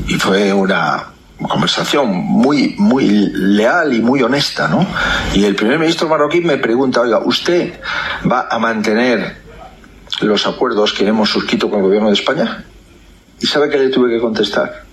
[0.08, 1.08] y fue una
[1.48, 4.86] conversación muy, muy leal y muy honesta, ¿no?
[5.34, 7.80] Y el primer ministro marroquí me pregunta, oiga, ¿usted
[8.30, 9.38] va a mantener
[10.22, 12.64] los acuerdos que hemos suscrito con el gobierno de España?
[13.40, 14.84] ¿Y sabe qué le tuve que contestar?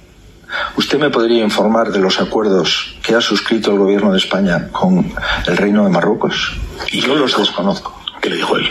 [0.77, 5.13] ¿Usted me podría informar de los acuerdos que ha suscrito el gobierno de España con
[5.47, 6.57] el Reino de Marruecos?
[6.91, 7.95] Y yo los desconozco.
[8.23, 8.71] ¿Qué le dijo él?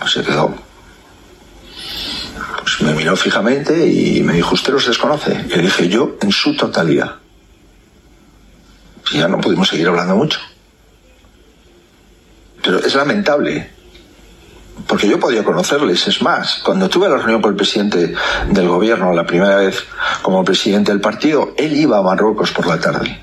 [0.00, 0.65] Pues se quedó
[2.86, 5.44] me miró fijamente y me dijo, ¿usted los desconoce?
[5.48, 7.16] Le dije, yo en su totalidad.
[9.10, 10.38] Y ya no pudimos seguir hablando mucho.
[12.62, 13.70] Pero es lamentable,
[14.86, 16.06] porque yo podía conocerles.
[16.06, 18.14] Es más, cuando tuve la reunión con el presidente
[18.50, 19.84] del gobierno la primera vez
[20.22, 23.20] como presidente del partido, él iba a Marruecos por la tarde.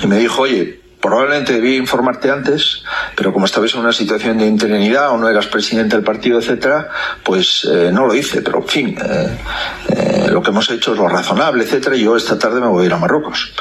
[0.00, 2.82] Y me dijo, oye, Probablemente debía informarte antes,
[3.16, 6.90] pero como estabas en una situación de interinidad o no eras presidente del partido, etcétera,
[7.24, 8.42] pues eh, no lo hice.
[8.42, 9.38] Pero, en fin, eh,
[9.88, 12.84] eh, lo que hemos hecho es lo razonable, etcétera, y yo esta tarde me voy
[12.84, 13.54] a ir a Marruecos.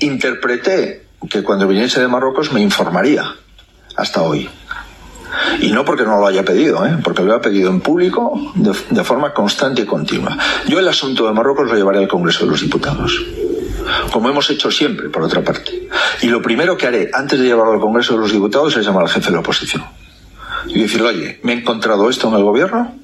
[0.00, 3.24] Interpreté que cuando viniese de Marruecos me informaría
[3.94, 4.50] hasta hoy.
[5.60, 9.32] Y no porque no lo haya pedido, porque lo ha pedido en público de forma
[9.32, 10.36] constante y continua.
[10.66, 13.24] Yo el asunto de Marruecos lo llevaré al Congreso de los Diputados
[14.12, 15.88] como hemos hecho siempre, por otra parte.
[16.22, 19.04] Y lo primero que haré antes de llevarlo al Congreso de los Diputados es llamar
[19.04, 19.84] al jefe de la oposición
[20.68, 22.96] y decirle, oye, me he encontrado esto en el gobierno,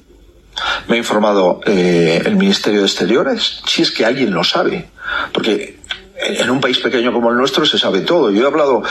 [0.87, 4.89] me ha informado eh, el Ministerio de Exteriores, si es que alguien lo sabe,
[5.31, 5.79] porque
[6.15, 8.31] en un país pequeño como el nuestro se sabe todo.
[8.31, 8.83] Yo he hablado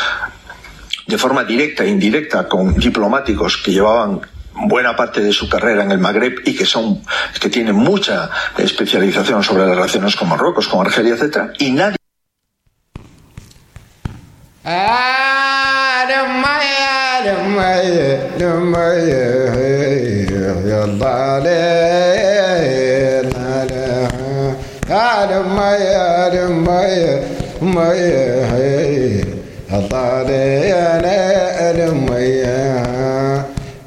[1.07, 4.21] de forma directa e indirecta con diplomáticos que llevaban
[4.63, 7.03] buena parte de su carrera en el Magreb y que son
[7.41, 11.97] que tienen mucha especialización sobre las relaciones con Marruecos, con Argelia, etcétera, y nadie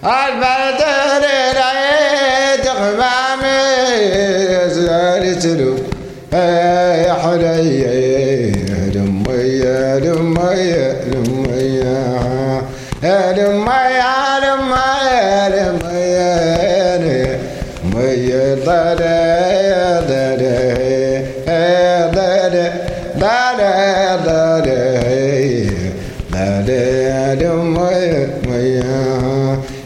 [0.05, 3.59] البدر العيد غمامي
[4.69, 5.75] زارتلو
[6.33, 7.81] يا حلي
[8.95, 9.59] لمي
[10.05, 12.55] لمي لمي لمي
[28.75, 29.35] Yeah.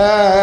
[0.00, 0.39] Hey!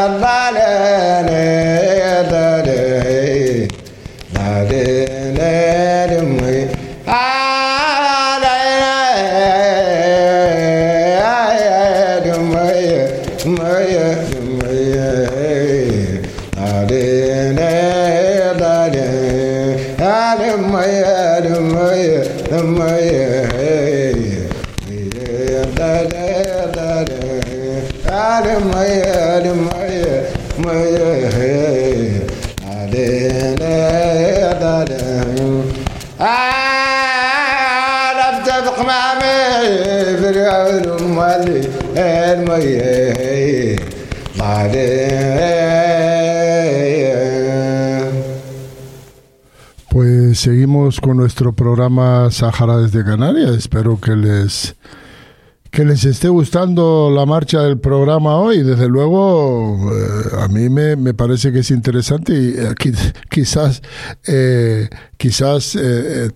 [49.89, 53.49] Pues seguimos con nuestro programa Sahara desde Canarias.
[53.51, 54.75] Espero que les
[55.71, 58.61] que les esté gustando la marcha del programa hoy.
[58.61, 62.91] Desde luego, eh, a mí me, me, parece que es interesante y aquí,
[63.29, 63.81] quizás,
[64.27, 64.87] eh,
[65.17, 66.29] quizás eh,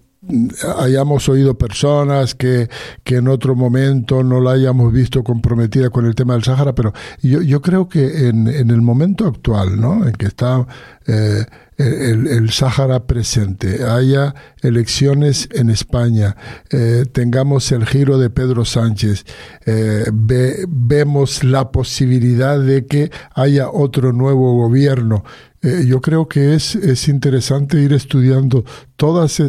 [0.77, 2.69] hayamos oído personas que,
[3.03, 6.93] que, en otro momento no la hayamos visto comprometida con el tema del Sáhara, pero
[7.23, 10.05] yo, yo creo que en, en el momento actual, ¿no?
[10.05, 10.67] en que está
[11.07, 11.45] eh,
[11.77, 16.35] el, el, Sáhara presente, haya elecciones en España,
[16.69, 19.25] eh, tengamos el giro de Pedro Sánchez,
[19.65, 25.23] eh, ve, vemos la posibilidad de que haya otro nuevo gobierno.
[25.63, 28.63] Eh, yo creo que es, es interesante ir estudiando
[28.95, 29.39] todas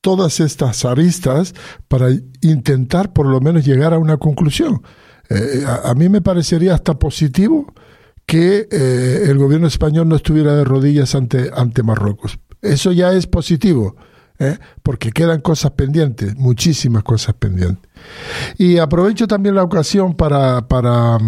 [0.00, 1.54] todas estas aristas
[1.88, 2.08] para
[2.40, 4.82] intentar por lo menos llegar a una conclusión.
[5.28, 7.72] Eh, a, mí me parecería hasta positivo
[8.26, 12.38] que eh, el gobierno español no estuviera de rodillas ante, ante Marruecos.
[12.62, 13.96] Eso ya es positivo,
[14.38, 14.58] ¿eh?
[14.82, 17.89] porque quedan cosas pendientes, muchísimas cosas pendientes.
[18.58, 21.18] Y aprovecho también la ocasión para, para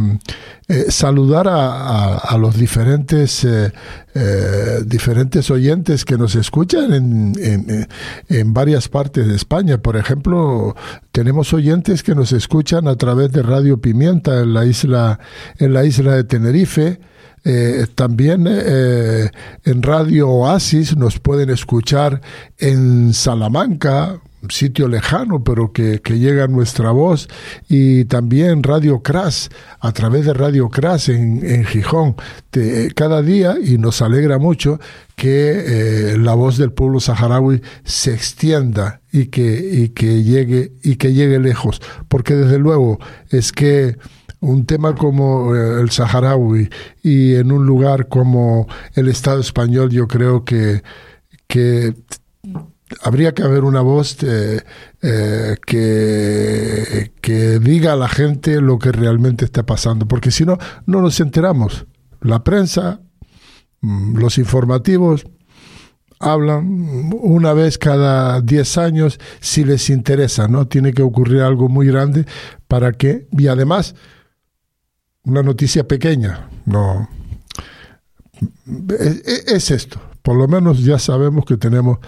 [0.68, 3.72] eh, saludar a, a, los diferentes, eh,
[4.14, 7.86] eh, diferentes oyentes que nos escuchan en,
[8.28, 9.78] en, varias partes de España.
[9.78, 10.74] Por ejemplo,
[11.10, 15.18] tenemos oyentes que nos escuchan a través de Radio Pimienta en la isla,
[15.58, 17.00] en la isla de Tenerife.
[17.96, 22.20] También en Radio Oasis nos pueden escuchar
[22.56, 27.28] en Salamanca, sitio lejano, pero que, que, llega nuestra voz,
[27.68, 32.16] y también Radio Cras, a través de Radio Cras en, en Gijón,
[32.94, 34.78] cada día, y nos alegra mucho
[35.16, 40.96] que eh, la voz del pueblo saharaui se extienda y que, y que llegue, y
[40.96, 42.98] que llegue lejos, porque desde luego
[43.30, 43.96] es que
[44.40, 46.68] un tema como eh, el saharaui
[47.02, 50.82] y en un lugar como el Estado español, yo creo que,
[51.46, 51.94] que
[53.00, 54.62] habría que haber una voz eh,
[55.02, 60.58] eh, que, que diga a la gente lo que realmente está pasando, porque si no,
[60.86, 61.86] no nos enteramos.
[62.20, 63.00] La prensa,
[63.80, 65.24] mm, los informativos,
[66.18, 70.68] hablan una vez cada 10 años si les interesa, ¿no?
[70.68, 72.26] Tiene que ocurrir algo muy grande
[72.68, 73.96] para que, y además,
[75.24, 77.08] una noticia pequeña, no.
[78.98, 81.98] Es, es esto, por lo menos ya sabemos que tenemos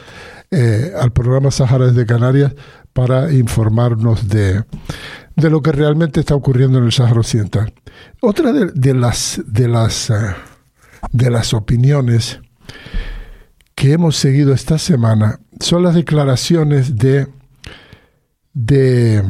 [0.56, 2.54] eh, al programa Sahara desde Canarias
[2.92, 4.62] para informarnos de,
[5.34, 7.74] de, lo que realmente está ocurriendo en el Sahara Occidental.
[8.20, 10.34] Otra de, las, de, las, uh,
[11.10, 12.38] de las opiniones
[13.74, 17.26] que hemos seguido esta semana son las declaraciones de,
[18.52, 19.24] de,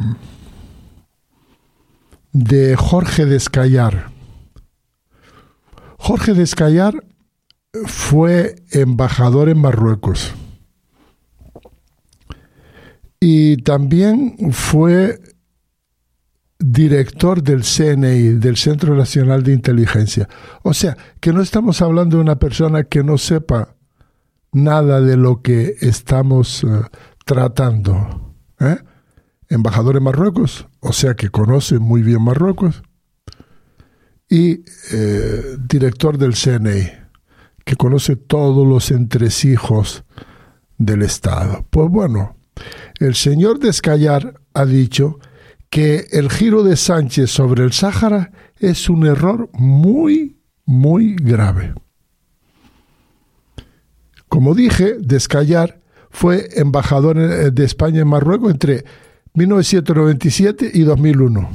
[2.32, 4.10] de Jorge Descayar.
[5.96, 7.02] Jorge Descayar
[7.86, 10.34] fue embajador en Marruecos
[13.26, 15.18] y también fue
[16.58, 20.28] director del CNI, del Centro Nacional de Inteligencia.
[20.62, 23.76] O sea, que no estamos hablando de una persona que no sepa
[24.52, 26.84] nada de lo que estamos uh,
[27.24, 28.34] tratando.
[28.60, 28.76] ¿eh?
[29.48, 32.82] Embajador en Marruecos, o sea que conoce muy bien Marruecos,
[34.28, 36.90] y eh, director del CNI,
[37.64, 40.04] que conoce todos los entresijos
[40.76, 41.64] del Estado.
[41.70, 42.36] Pues bueno,
[43.00, 45.18] el señor Descallar ha dicho
[45.70, 51.74] que el giro de Sánchez sobre el Sáhara es un error muy, muy grave.
[54.28, 55.80] Como dije, Descallar
[56.10, 58.84] fue embajador de España en Marruecos entre
[59.34, 61.50] 1997 y 2001.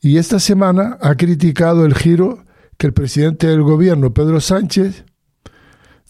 [0.00, 2.44] Y esta semana ha criticado el giro
[2.78, 5.04] que el presidente del gobierno, Pedro Sánchez,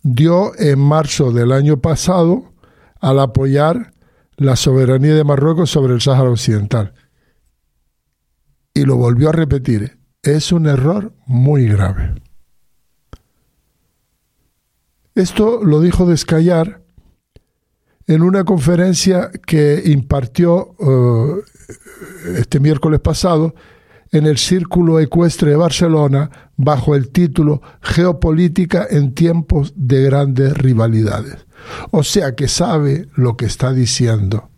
[0.03, 2.53] dio en marzo del año pasado
[3.01, 3.93] al apoyar
[4.37, 6.95] la soberanía de Marruecos sobre el Sáhara Occidental.
[8.75, 12.15] Y lo volvió a repetir, es un error muy grave.
[15.15, 16.83] Esto lo dijo Descallar
[18.07, 21.43] en una conferencia que impartió uh,
[22.37, 23.55] este miércoles pasado
[24.13, 31.48] en el Círculo Ecuestre de Barcelona bajo el título Geopolítica en tiempos de grandes rivalidades.
[31.91, 34.51] O sea que sabe lo que está diciendo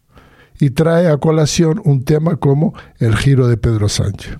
[0.60, 4.38] y trae a colación un tema como el giro de Pedro Sánchez.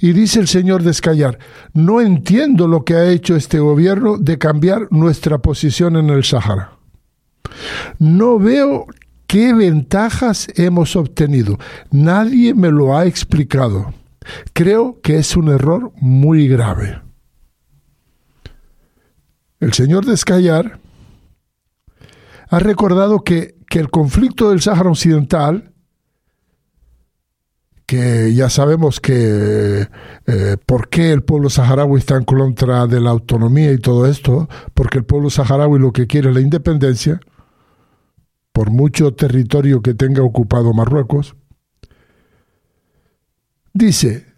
[0.00, 1.38] Y dice el señor Descallar,
[1.72, 6.72] no entiendo lo que ha hecho este gobierno de cambiar nuestra posición en el Sahara.
[7.98, 8.86] No veo
[9.26, 11.58] qué ventajas hemos obtenido.
[11.90, 13.94] Nadie me lo ha explicado.
[14.52, 17.00] Creo que es un error muy grave.
[19.60, 20.80] El señor Descallar
[22.48, 25.74] ha recordado que, que el conflicto del Sáhara Occidental
[27.86, 29.88] que ya sabemos que
[30.26, 34.48] eh, por qué el pueblo saharaui está en contra de la autonomía y todo esto,
[34.72, 37.20] porque el pueblo saharaui lo que quiere es la independencia,
[38.52, 41.36] por mucho territorio que tenga ocupado Marruecos,
[43.74, 44.33] dice,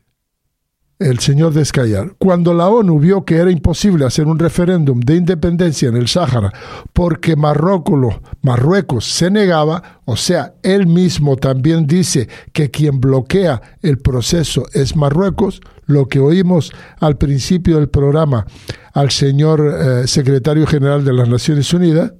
[0.99, 5.89] el señor Descayar, cuando la ONU vio que era imposible hacer un referéndum de independencia
[5.89, 6.53] en el Sáhara
[6.95, 13.99] porque Marruecos, Marruecos se negaba, o sea, él mismo también dice que quien bloquea el
[13.99, 18.47] proceso es Marruecos, lo que oímos al principio del programa
[18.95, 22.15] al señor eh, secretario general de las Naciones Unidas,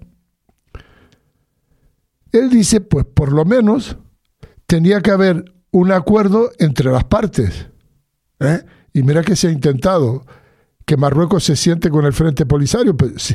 [2.33, 3.97] él dice, pues por lo menos
[4.67, 7.69] tenía que haber un acuerdo entre las partes
[8.41, 8.63] ¿Eh?
[8.93, 10.25] Y mira que se ha intentado
[10.85, 12.97] que Marruecos se siente con el Frente Polisario.
[13.17, 13.35] Si,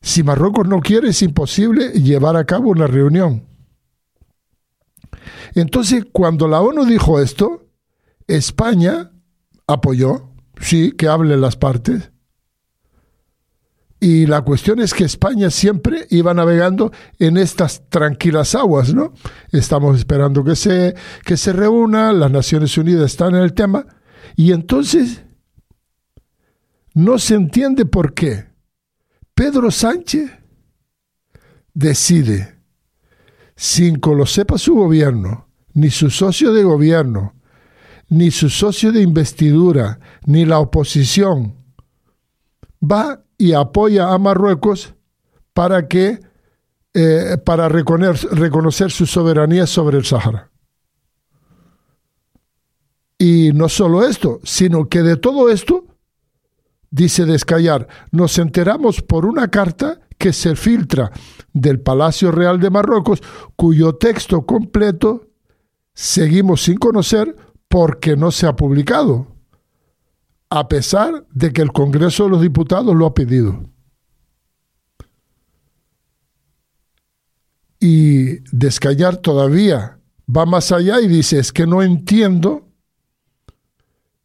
[0.00, 3.46] si Marruecos no quiere, es imposible llevar a cabo una reunión.
[5.54, 7.66] Entonces, cuando la ONU dijo esto,
[8.26, 9.10] España
[9.66, 12.10] apoyó, sí, que hablen las partes.
[14.00, 16.90] Y la cuestión es que España siempre iba navegando
[17.20, 19.12] en estas tranquilas aguas, ¿no?
[19.52, 23.86] Estamos esperando que se, que se reúna, las Naciones Unidas están en el tema,
[24.36, 25.22] y entonces
[26.94, 28.46] no se entiende por qué
[29.34, 30.30] Pedro Sánchez
[31.74, 32.58] decide,
[33.56, 37.34] sin que lo sepa su gobierno, ni su socio de gobierno,
[38.08, 41.56] ni su socio de investidura, ni la oposición,
[42.82, 44.94] va y apoya a Marruecos
[45.54, 46.20] para que
[46.94, 50.51] eh, para reconocer, reconocer su soberanía sobre el Sahara.
[53.22, 55.86] Y no solo esto, sino que de todo esto,
[56.90, 61.12] dice Descallar, nos enteramos por una carta que se filtra
[61.52, 63.22] del Palacio Real de Marruecos,
[63.54, 65.28] cuyo texto completo
[65.94, 67.36] seguimos sin conocer
[67.68, 69.28] porque no se ha publicado,
[70.50, 73.70] a pesar de que el Congreso de los Diputados lo ha pedido.
[77.78, 82.71] Y Descallar todavía va más allá y dice, es que no entiendo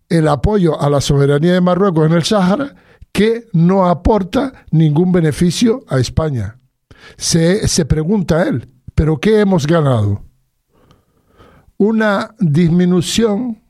[0.10, 2.76] el apoyo a la soberanía de Marruecos en el Sáhara
[3.12, 6.60] que no aporta ningún beneficio a España.
[7.18, 10.24] Se, se pregunta él, ¿pero qué hemos ganado?
[11.78, 13.62] ¿Una disminución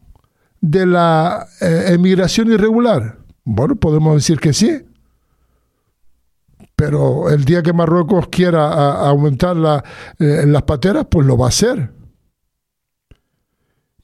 [0.62, 3.20] de la eh, emigración irregular?
[3.44, 4.84] Bueno, podemos decir que sí.
[6.76, 9.56] Pero el día que Marruecos quiera aumentar
[10.20, 11.97] eh, las pateras, pues lo va a hacer.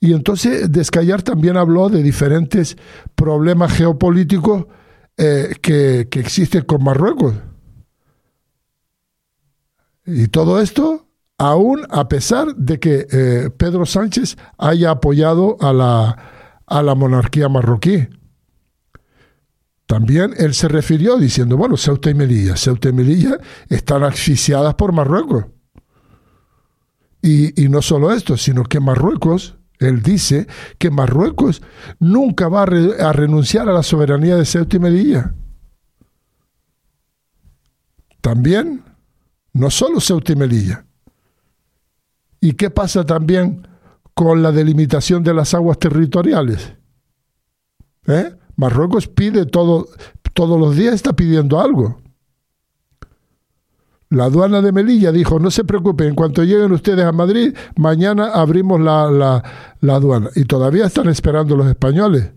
[0.03, 2.75] Y entonces Descayar también habló de diferentes
[3.15, 4.65] problemas geopolíticos
[5.15, 7.35] eh, que, existen con Marruecos.
[10.05, 16.17] Y todo esto aún a pesar de que eh, Pedro Sánchez haya apoyado a la,
[16.67, 18.09] a la monarquía marroquí.
[19.85, 23.37] También él se refirió diciendo, bueno, Ceuta y Melilla, Ceuta y Melilla
[23.69, 25.45] están asfixiadas por Marruecos.
[27.21, 31.61] Y, y no solo esto, sino que Marruecos él dice que Marruecos
[31.99, 35.33] nunca va a, renunciar a la soberanía de Ceuta y Melilla.
[38.21, 38.83] También,
[39.53, 40.85] no solo Ceuta y Melilla.
[42.39, 43.67] ¿Y qué pasa también
[44.13, 46.73] con la delimitación de las aguas territoriales?
[48.07, 48.35] ¿Eh?
[48.55, 49.87] Marruecos pide todo,
[50.33, 52.02] todos los días está pidiendo algo.
[54.13, 58.27] La aduana de Melilla dijo, no se preocupen, en cuanto lleguen ustedes a Madrid, mañana
[58.27, 59.09] abrimos la,
[59.81, 60.29] la, aduana.
[60.35, 62.29] Y todavía están esperando los españoles.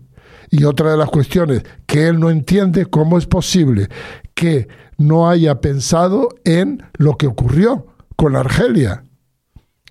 [0.49, 3.89] Y otra de las cuestiones que él no entiende, cómo es posible
[4.33, 4.67] que
[4.97, 9.03] no haya pensado en lo que ocurrió con Argelia,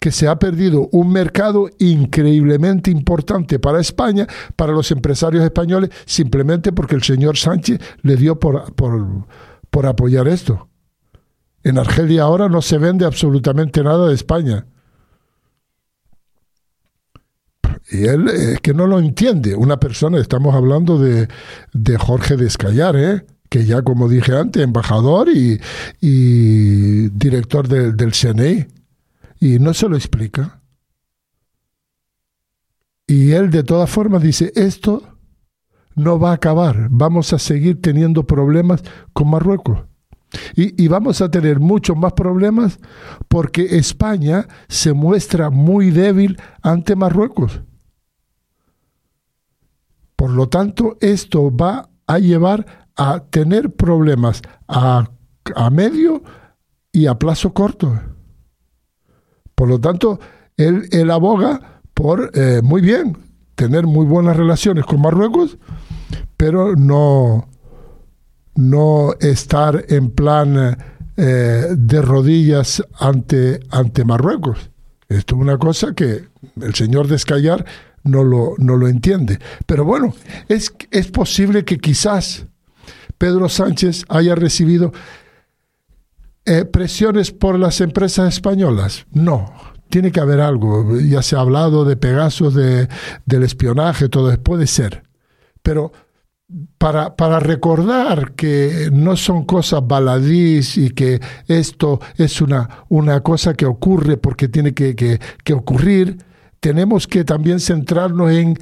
[0.00, 4.26] que se ha perdido un mercado increíblemente importante para España,
[4.56, 9.06] para los empresarios españoles, simplemente porque el señor Sánchez le dio por, por,
[9.70, 10.65] por apoyar esto.
[11.66, 14.66] En Argelia ahora no se vende absolutamente nada de España.
[17.90, 19.56] Y él es que no lo entiende.
[19.56, 21.26] Una persona, estamos hablando de,
[21.72, 23.26] de Jorge Descallar, ¿eh?
[23.48, 25.58] que ya como dije antes, embajador y,
[27.08, 28.68] director del CNI.
[29.40, 30.62] Y no se lo explica.
[33.08, 35.02] Y él de todas formas dice, esto
[35.96, 39.80] no va a acabar, vamos a seguir teniendo problemas con Marruecos.
[40.54, 42.78] Y, vamos a tener muchos más problemas
[43.28, 47.62] porque España se muestra muy débil ante Marruecos.
[50.16, 55.10] Por lo tanto, esto va a llevar a tener problemas a,
[55.54, 56.22] a medio
[56.92, 58.00] y a plazo corto.
[59.54, 60.18] Por lo tanto,
[60.56, 63.16] él, él aboga por, eh, muy bien,
[63.54, 65.58] tener muy buenas relaciones con Marruecos,
[66.36, 67.48] pero no,
[68.56, 70.76] no estar en plan
[71.16, 74.70] eh, de rodillas ante, ante Marruecos.
[75.08, 76.24] Esto es una cosa que
[76.60, 77.64] el señor Descallar
[78.02, 79.38] no lo, no lo entiende.
[79.66, 80.14] Pero bueno,
[80.48, 82.46] es, es posible que quizás
[83.18, 84.92] Pedro Sánchez haya recibido
[86.44, 89.06] eh, presiones por las empresas españolas.
[89.12, 89.52] No,
[89.88, 90.98] tiene que haber algo.
[91.00, 92.88] Ya se ha hablado de Pegasus, de,
[93.24, 95.02] del espionaje, todo puede ser.
[95.62, 95.92] Pero
[96.78, 103.54] para, para, recordar que no son cosas baladís y que esto es una, una cosa
[103.54, 106.18] que ocurre porque tiene que, que, que ocurrir,
[106.60, 108.56] tenemos que también centrarnos en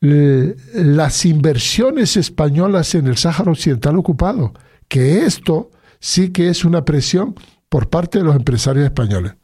[0.00, 4.52] las inversiones españolas en el Sáhara Occidental ocupado,
[4.88, 7.34] que esto sí que es una presión
[7.68, 9.34] por parte de los empresarios españoles.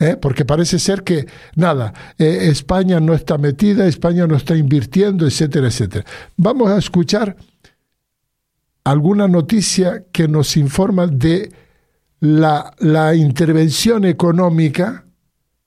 [0.00, 0.16] ¿Eh?
[0.20, 5.68] Porque parece ser que, nada, eh, España no está metida, España no está invirtiendo, etcétera,
[5.68, 6.04] etcétera.
[6.36, 7.36] Vamos a escuchar
[8.82, 11.52] alguna noticia que nos informa de
[12.18, 15.04] la, la intervención económica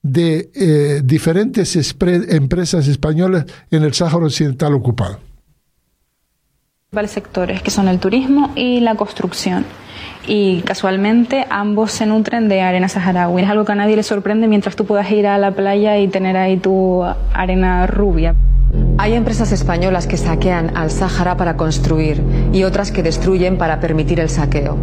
[0.02, 1.74] de eh, diferentes
[2.28, 5.18] empresas españolas en el Sáhara Occidental ocupado.
[6.94, 9.64] Varios sectores que son el turismo y la construcción.
[10.26, 13.42] Y casualmente ambos se nutren de arena saharaui.
[13.42, 16.08] Es algo que a nadie le sorprende mientras tú puedas ir a la playa y
[16.08, 18.34] tener ahí tu arena rubia.
[18.96, 22.22] Hay empresas españolas que saquean al Sáhara para construir
[22.52, 24.78] y otras que destruyen para permitir el saqueo.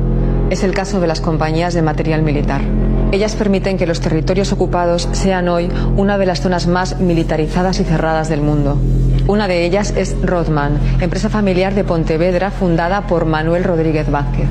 [0.52, 2.60] Es el caso de las compañías de material militar.
[3.14, 7.86] Ellas permiten que los territorios ocupados sean hoy una de las zonas más militarizadas y
[7.86, 8.78] cerradas del mundo.
[9.28, 14.50] Una de ellas es Rodman, empresa familiar de Pontevedra fundada por Manuel Rodríguez Vázquez.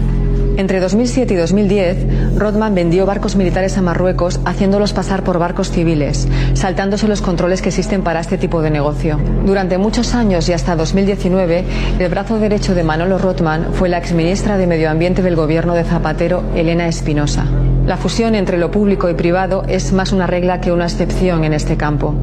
[0.60, 6.28] Entre 2007 y 2010, Rodman vendió barcos militares a Marruecos haciéndolos pasar por barcos civiles,
[6.52, 9.18] saltándose los controles que existen para este tipo de negocio.
[9.46, 11.64] Durante muchos años y hasta 2019,
[11.98, 15.84] el brazo derecho de Manolo Rodman fue la exministra de Medio Ambiente del gobierno de
[15.84, 17.46] Zapatero, Elena Espinosa.
[17.86, 21.54] La fusión entre lo público y privado es más una regla que una excepción en
[21.54, 22.14] este campo.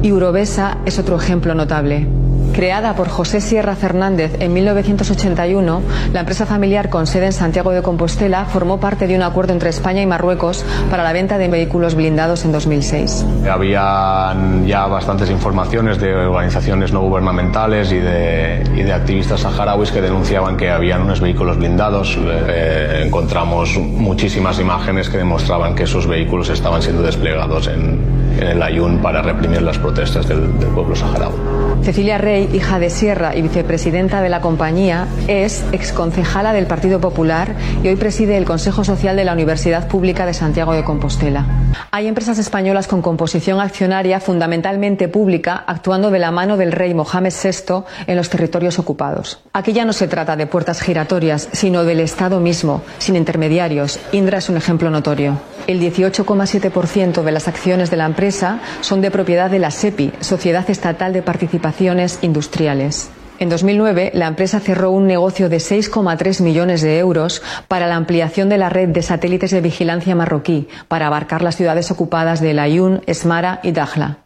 [0.00, 2.06] Y Urovesa es otro ejemplo notable.
[2.52, 5.82] Creada por José Sierra Fernández en 1981,
[6.12, 9.70] la empresa familiar con sede en Santiago de Compostela formó parte de un acuerdo entre
[9.70, 13.24] España y Marruecos para la venta de vehículos blindados en 2006.
[13.50, 14.34] Había
[14.66, 20.56] ya bastantes informaciones de organizaciones no gubernamentales y de, y de activistas saharauis que denunciaban
[20.56, 22.18] que habían unos vehículos blindados.
[22.20, 28.00] Eh, encontramos muchísimas imágenes que demostraban que esos vehículos estaban siendo desplegados en,
[28.38, 31.34] en el Ayun para reprimir las protestas del, del pueblo saharaui.
[31.82, 37.54] Cecilia Rey, hija de Sierra y vicepresidenta de la compañía, es exconcejala del Partido Popular
[37.82, 41.46] y hoy preside el Consejo Social de la Universidad Pública de Santiago de Compostela.
[41.90, 47.32] Hay empresas españolas con composición accionaria fundamentalmente pública actuando de la mano del rey Mohamed
[47.32, 49.40] VI en los territorios ocupados.
[49.52, 53.98] Aquí ya no se trata de puertas giratorias, sino del Estado mismo, sin intermediarios.
[54.12, 55.38] Indra es un ejemplo notorio.
[55.70, 60.68] El 18,7% de las acciones de la empresa son de propiedad de la SEPI, Sociedad
[60.68, 63.08] Estatal de Participaciones Industriales.
[63.38, 68.48] En 2009, la empresa cerró un negocio de 6,3 millones de euros para la ampliación
[68.48, 73.02] de la red de satélites de vigilancia marroquí para abarcar las ciudades ocupadas de Layún,
[73.06, 74.18] Esmara y Dakhla.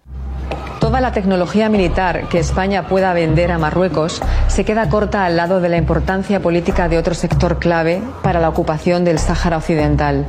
[0.80, 5.60] Toda la tecnología militar que España pueda vender a Marruecos se queda corta al lado
[5.60, 10.26] de la importancia política de otro sector clave para la ocupación del Sáhara Occidental,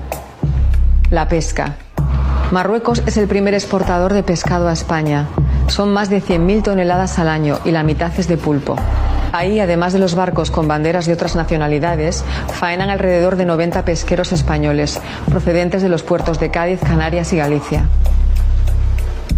[1.10, 1.76] la pesca.
[2.52, 5.28] Marruecos es el primer exportador de pescado a España.
[5.68, 8.76] Son más de 100.000 toneladas al año y la mitad es de pulpo.
[9.32, 14.32] Ahí, además de los barcos con banderas de otras nacionalidades, faenan alrededor de 90 pesqueros
[14.32, 17.86] españoles, procedentes de los puertos de Cádiz, Canarias y Galicia.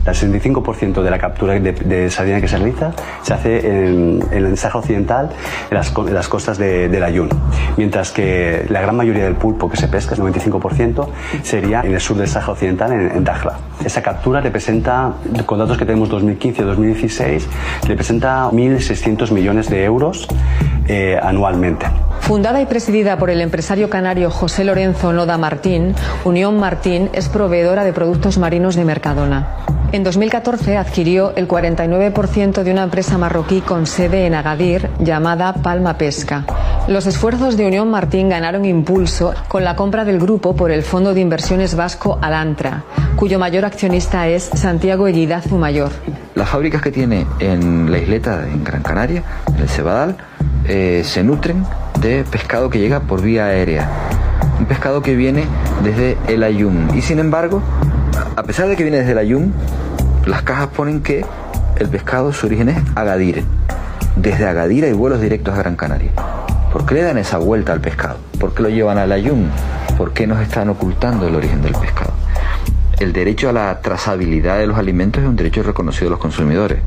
[0.07, 2.91] El 65% de la captura de, de, sardina que se realiza
[3.23, 5.29] se hace en, en el Sáhara Occidental,
[5.69, 7.29] en las, en las costas de, del Ayun,
[7.75, 11.07] mientras que la gran mayoría del pulpo que se pesca, el 95%,
[11.43, 13.57] sería en el sur del Sáhara Occidental, en, en Dakhla.
[13.83, 15.13] Esa captura representa,
[15.45, 17.41] con datos que tenemos 2015-2016,
[17.87, 20.27] representa 1.600 millones de euros
[20.87, 21.85] eh, anualmente.
[22.21, 25.95] Fundada y presidida por el empresario canario José Lorenzo Noda Martín,
[26.25, 29.47] Unión Martín es proveedora de productos marinos de Mercadona.
[29.93, 35.97] En 2014 adquirió el 49% de una empresa marroquí con sede en Agadir llamada Palma
[35.97, 36.45] Pesca.
[36.89, 41.13] Los esfuerzos de Unión Martín ganaron impulso con la compra del grupo por el fondo
[41.13, 42.83] de inversiones vasco Alantra,
[43.15, 45.91] cuyo mayor accionista es Santiago Eguidazu Mayor.
[46.35, 49.23] Las fábricas que tiene en la isleta en Gran Canaria,
[49.55, 50.17] en el Cebadal,
[50.65, 51.65] eh, se nutren
[52.01, 53.89] de pescado que llega por vía aérea.
[54.59, 55.45] Un pescado que viene
[55.81, 56.89] desde el Ayun.
[56.93, 57.61] Y sin embargo,
[58.35, 59.53] a pesar de que viene desde el Ayun,
[60.25, 61.25] las cajas ponen que
[61.77, 63.43] el pescado su origen es Agadir.
[64.15, 66.11] Desde Agadir hay vuelos directos a Gran Canaria.
[66.71, 68.17] ¿Por qué le dan esa vuelta al pescado?
[68.39, 69.49] ¿Por qué lo llevan al ayun?
[69.97, 72.13] ¿Por qué nos están ocultando el origen del pescado?
[72.99, 76.79] El derecho a la trazabilidad de los alimentos es un derecho reconocido de los consumidores.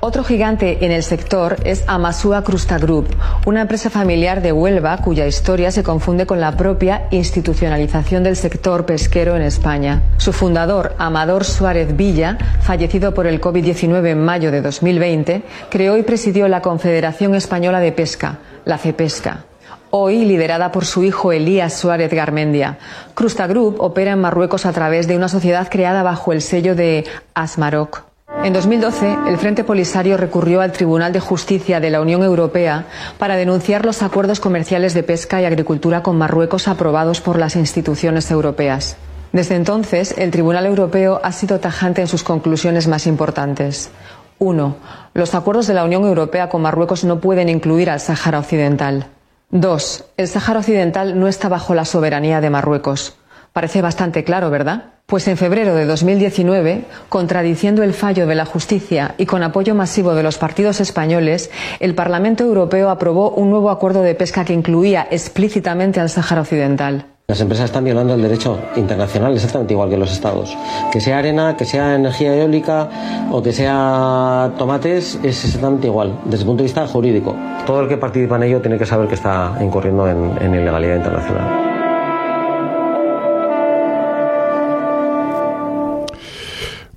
[0.00, 3.08] Otro gigante en el sector es Amasúa Crusta Group,
[3.46, 8.86] una empresa familiar de Huelva cuya historia se confunde con la propia institucionalización del sector
[8.86, 10.02] pesquero en España.
[10.16, 16.02] Su fundador, Amador Suárez Villa, fallecido por el COVID-19 en mayo de 2020, creó y
[16.02, 19.44] presidió la Confederación Española de Pesca, la CEPESCA
[19.90, 22.78] hoy liderada por su hijo Elías Suárez Garmendia.
[23.14, 27.04] Crusta Group opera en Marruecos a través de una sociedad creada bajo el sello de
[27.34, 28.04] Asmaroc.
[28.44, 32.84] En 2012, el Frente Polisario recurrió al Tribunal de Justicia de la Unión Europea
[33.18, 38.30] para denunciar los acuerdos comerciales de pesca y agricultura con Marruecos aprobados por las instituciones
[38.30, 38.96] europeas.
[39.32, 43.90] Desde entonces, el Tribunal Europeo ha sido tajante en sus conclusiones más importantes.
[44.38, 44.76] Uno,
[45.14, 49.08] los acuerdos de la Unión Europea con Marruecos no pueden incluir al Sáhara Occidental.
[49.50, 53.16] Dos, el Sáhara Occidental no está bajo la soberanía de Marruecos.
[53.54, 54.92] Parece bastante claro, ¿verdad?
[55.06, 60.14] Pues en febrero de 2019, contradiciendo el fallo de la justicia y con apoyo masivo
[60.14, 65.08] de los partidos españoles, el Parlamento Europeo aprobó un nuevo acuerdo de pesca que incluía
[65.10, 67.06] explícitamente al Sáhara Occidental.
[67.30, 70.56] Las empresas están violando el derecho internacional exactamente igual que los estados.
[70.90, 72.88] Que sea arena, que sea energía eólica
[73.30, 77.36] o que sea tomates, es exactamente igual, desde el punto de vista jurídico.
[77.66, 80.96] Todo el que participa en ello tiene que saber que está incurriendo en, en ilegalidad
[80.96, 81.68] internacional.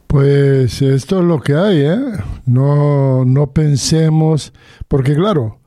[0.07, 1.99] Pues esto es lo que hay, ¿eh?
[2.45, 4.53] No, no pensemos,
[4.87, 5.60] porque claro,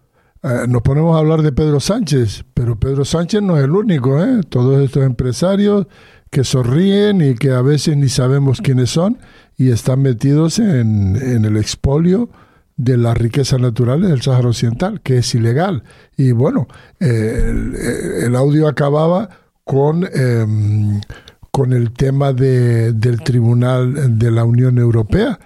[0.45, 4.23] eh, nos ponemos a hablar de Pedro Sánchez, pero Pedro Sánchez no es el único,
[4.23, 4.43] ¿eh?
[4.47, 5.87] Todos estos empresarios
[6.31, 9.17] que sonríen y que a veces ni sabemos quiénes son
[9.57, 12.29] y están metidos en, el expolio
[12.77, 15.85] de las riquezas naturales del Sáhara Occidental, que es ilegal.
[16.17, 16.69] Y bueno,
[17.01, 19.31] el, audio acababa
[19.65, 20.07] con...
[20.13, 21.01] Eh,
[21.51, 25.39] con el tema de, del Tribunal de la Unión Europea,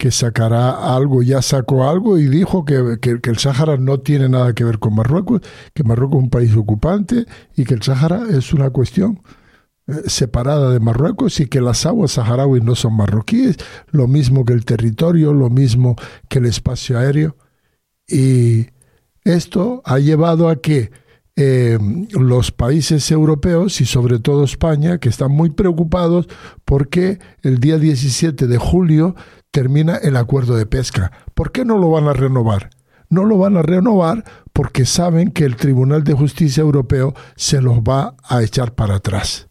[0.00, 4.54] que sacará algo, ya sacó algo y dijo que, que, el Sáhara no tiene nada
[4.54, 5.42] que ver con Marruecos,
[5.74, 9.20] que Marruecos es un país ocupante y que el Sáhara es una cuestión
[9.86, 13.58] eh, separada de Marruecos y que las aguas saharauis no son marroquíes,
[13.90, 15.96] lo mismo que el territorio, lo mismo
[16.30, 17.36] que el espacio aéreo.
[18.08, 18.68] Y
[19.24, 20.92] esto ha llevado a que
[21.36, 21.78] eh,
[22.12, 26.26] los países europeos y sobre todo España, que están muy preocupados
[26.64, 29.14] porque el día 17 de julio
[29.50, 31.12] termina el acuerdo de pesca.
[31.34, 32.70] ¿Por qué no lo van a renovar?
[33.08, 37.78] No lo van a renovar porque saben que el Tribunal de Justicia Europeo se los
[37.78, 39.48] va a echar para atrás.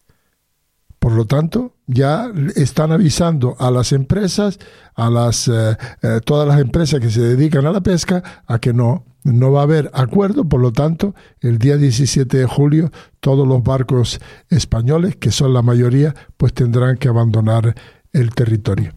[0.98, 4.58] Por lo tanto, ya están avisando a las empresas,
[4.94, 8.74] a las eh, eh, todas las empresas que se dedican a la pesca, a que
[8.74, 12.90] no, no va a haber acuerdo, por lo tanto, el día 17 de julio
[13.20, 14.20] todos los barcos
[14.50, 17.74] españoles, que son la mayoría, pues tendrán que abandonar
[18.12, 18.92] el territorio.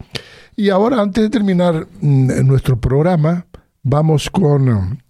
[0.56, 3.48] Y ahora, antes de terminar mm, nuestro programa,
[3.82, 5.02] vamos con,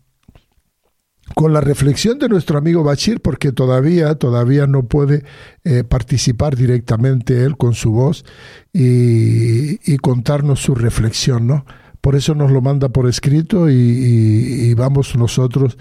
[1.36, 5.24] con la reflexión de nuestro amigo Bachir, porque todavía, todavía no puede
[5.64, 8.26] eh, participar directamente él con su voz
[8.72, 11.66] y, contarnos su reflexión, ¿no?
[12.02, 15.78] Por eso nos lo manda por escrito y, vamos nosotros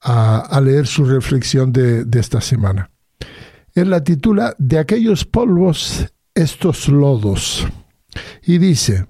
[0.00, 2.90] a, leer su reflexión de, de esta semana.
[3.74, 7.66] Él la titula De aquellos polvos, estos lodos.
[8.42, 9.06] Y dice,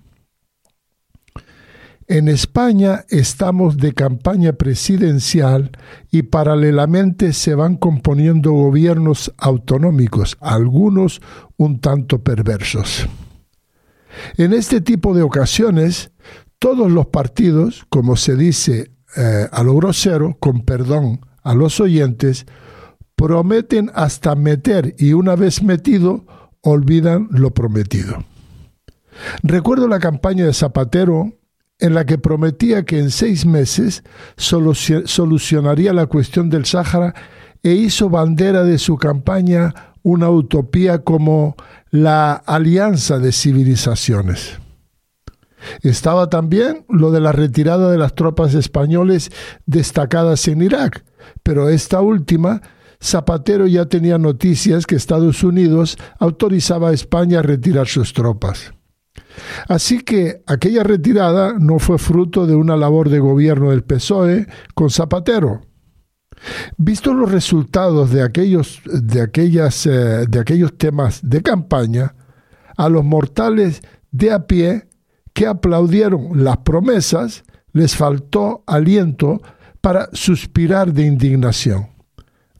[2.10, 5.70] en España estamos de campaña presidencial
[6.10, 11.22] y paralelamente se van componiendo gobiernos autonómicos, algunos
[11.56, 13.08] un tanto perversos.
[14.36, 16.10] En este tipo de ocasiones,
[16.58, 22.44] todos los partidos, como se dice eh, a lo grosero, con perdón a los oyentes,
[23.14, 26.26] prometen hasta meter y una vez metido,
[26.60, 28.24] olvidan lo prometido.
[29.42, 31.32] Recuerdo la campaña de Zapatero
[31.78, 34.04] en la que prometía que en seis meses
[34.36, 37.14] solucionaría la cuestión del Sáhara
[37.62, 41.56] e hizo bandera de su campaña una utopía como
[41.90, 44.58] la alianza de civilizaciones.
[45.82, 49.30] Estaba también lo de la retirada de las tropas españoles
[49.66, 51.04] destacadas en Irak,
[51.42, 52.62] pero esta última,
[53.02, 58.72] Zapatero ya tenía noticias que Estados Unidos autorizaba a España a retirar sus tropas.
[59.68, 64.90] Así que aquella retirada no fue fruto de una labor de gobierno del PSOE con
[64.90, 65.62] Zapatero.
[66.76, 72.14] Visto los resultados de aquellos, de, aquellas, eh, de aquellos temas de campaña,
[72.76, 74.88] a los mortales de a pie
[75.34, 79.42] que aplaudieron las promesas, les faltó aliento
[79.80, 81.88] para suspirar de indignación.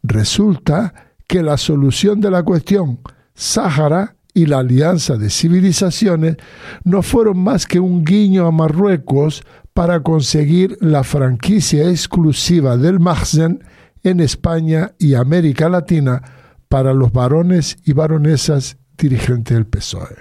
[0.03, 0.95] Resulta
[1.27, 3.01] que la solución de la cuestión
[3.35, 6.37] Sáhara y la alianza de civilizaciones
[6.85, 9.43] no fueron más que un guiño a Marruecos
[9.75, 13.65] para conseguir la franquicia exclusiva del Marzen
[14.03, 16.23] en España y América Latina
[16.69, 20.17] para los varones y varonesas dirigentes del PSOE.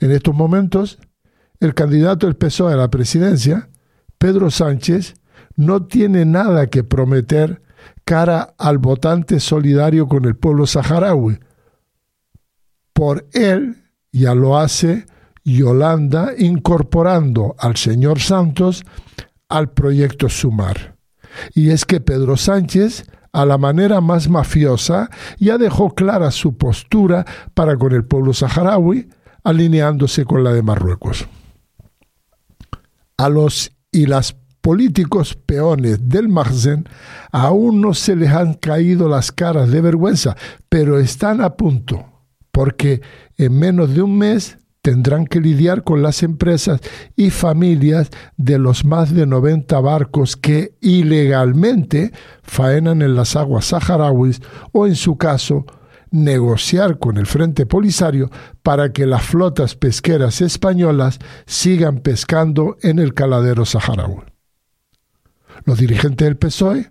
[0.00, 0.98] En estos momentos,
[1.60, 3.70] el candidato del PSOE a la presidencia,
[4.18, 5.14] Pedro Sánchez,
[5.56, 7.62] no tiene nada que prometer
[8.04, 11.38] cara al votante solidario con el pueblo saharaui.
[13.02, 13.82] Por él
[14.12, 15.06] ya lo hace
[15.42, 18.84] Yolanda incorporando al señor Santos
[19.48, 20.94] al proyecto Sumar.
[21.52, 27.26] Y es que Pedro Sánchez, a la manera más mafiosa, ya dejó clara su postura
[27.54, 29.08] para con el pueblo saharaui,
[29.42, 31.26] alineándose con la de Marruecos.
[33.16, 36.88] A los y las políticos peones del Marzen
[37.32, 40.36] aún no se les han caído las caras de vergüenza,
[40.68, 42.11] pero están a punto,
[42.52, 43.00] porque
[43.36, 46.80] en menos de un mes tendrán que lidiar con las empresas
[47.16, 54.42] y familias de los más de 90 barcos que ilegalmente faenan en las aguas saharauis
[54.72, 55.64] o, en su caso,
[56.10, 58.30] negociar con el Frente Polisario
[58.62, 64.22] para que las flotas pesqueras españolas sigan pescando en el caladero saharaui.
[65.64, 66.90] Los dirigentes del PSOE,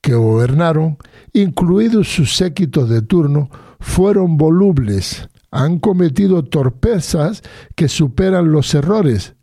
[0.00, 0.98] que gobernaron,
[1.32, 3.48] incluidos sus séquitos de turno,
[3.82, 7.42] fueron volubles, han cometido torpezas
[7.74, 9.34] que superan los errores,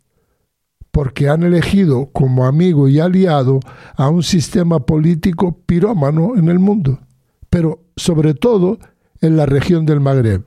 [0.90, 3.60] porque han elegido como amigo y aliado
[3.94, 7.00] a un sistema político pirómano en el mundo,
[7.48, 8.78] pero sobre todo
[9.20, 10.44] en la región del Magreb,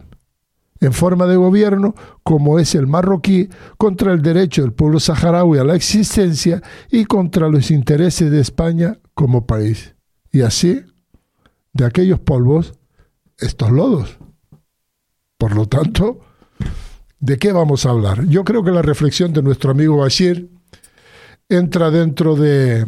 [0.79, 5.63] en forma de gobierno como es el marroquí contra el derecho del pueblo saharaui a
[5.63, 9.95] la existencia y contra los intereses de España como país.
[10.31, 10.81] Y así,
[11.73, 12.73] de aquellos polvos,
[13.43, 14.17] estos lodos.
[15.37, 16.19] Por lo tanto,
[17.19, 18.25] ¿de qué vamos a hablar?
[18.27, 20.49] Yo creo que la reflexión de nuestro amigo Bashir
[21.49, 22.85] entra dentro de,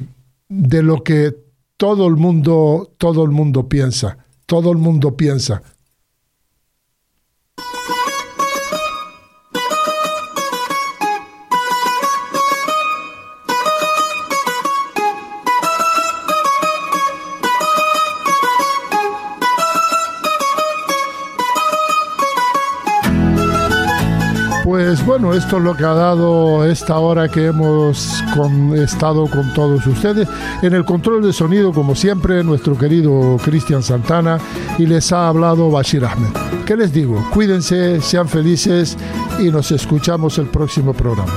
[0.48, 1.36] de lo que
[1.78, 4.18] todo el mundo, todo el mundo piensa.
[4.46, 5.64] Todo el mundo piensa.
[25.18, 28.22] Bueno, esto es lo que ha dado esta hora que hemos
[28.76, 30.28] estado con todos ustedes.
[30.62, 34.40] En el control de sonido, como siempre, nuestro querido Cristian Santana
[34.78, 36.36] y les ha hablado Bashir Ahmed.
[36.66, 37.26] ¿Qué les digo?
[37.34, 38.98] Cuídense, sean felices
[39.40, 41.32] y nos escuchamos el próximo programa.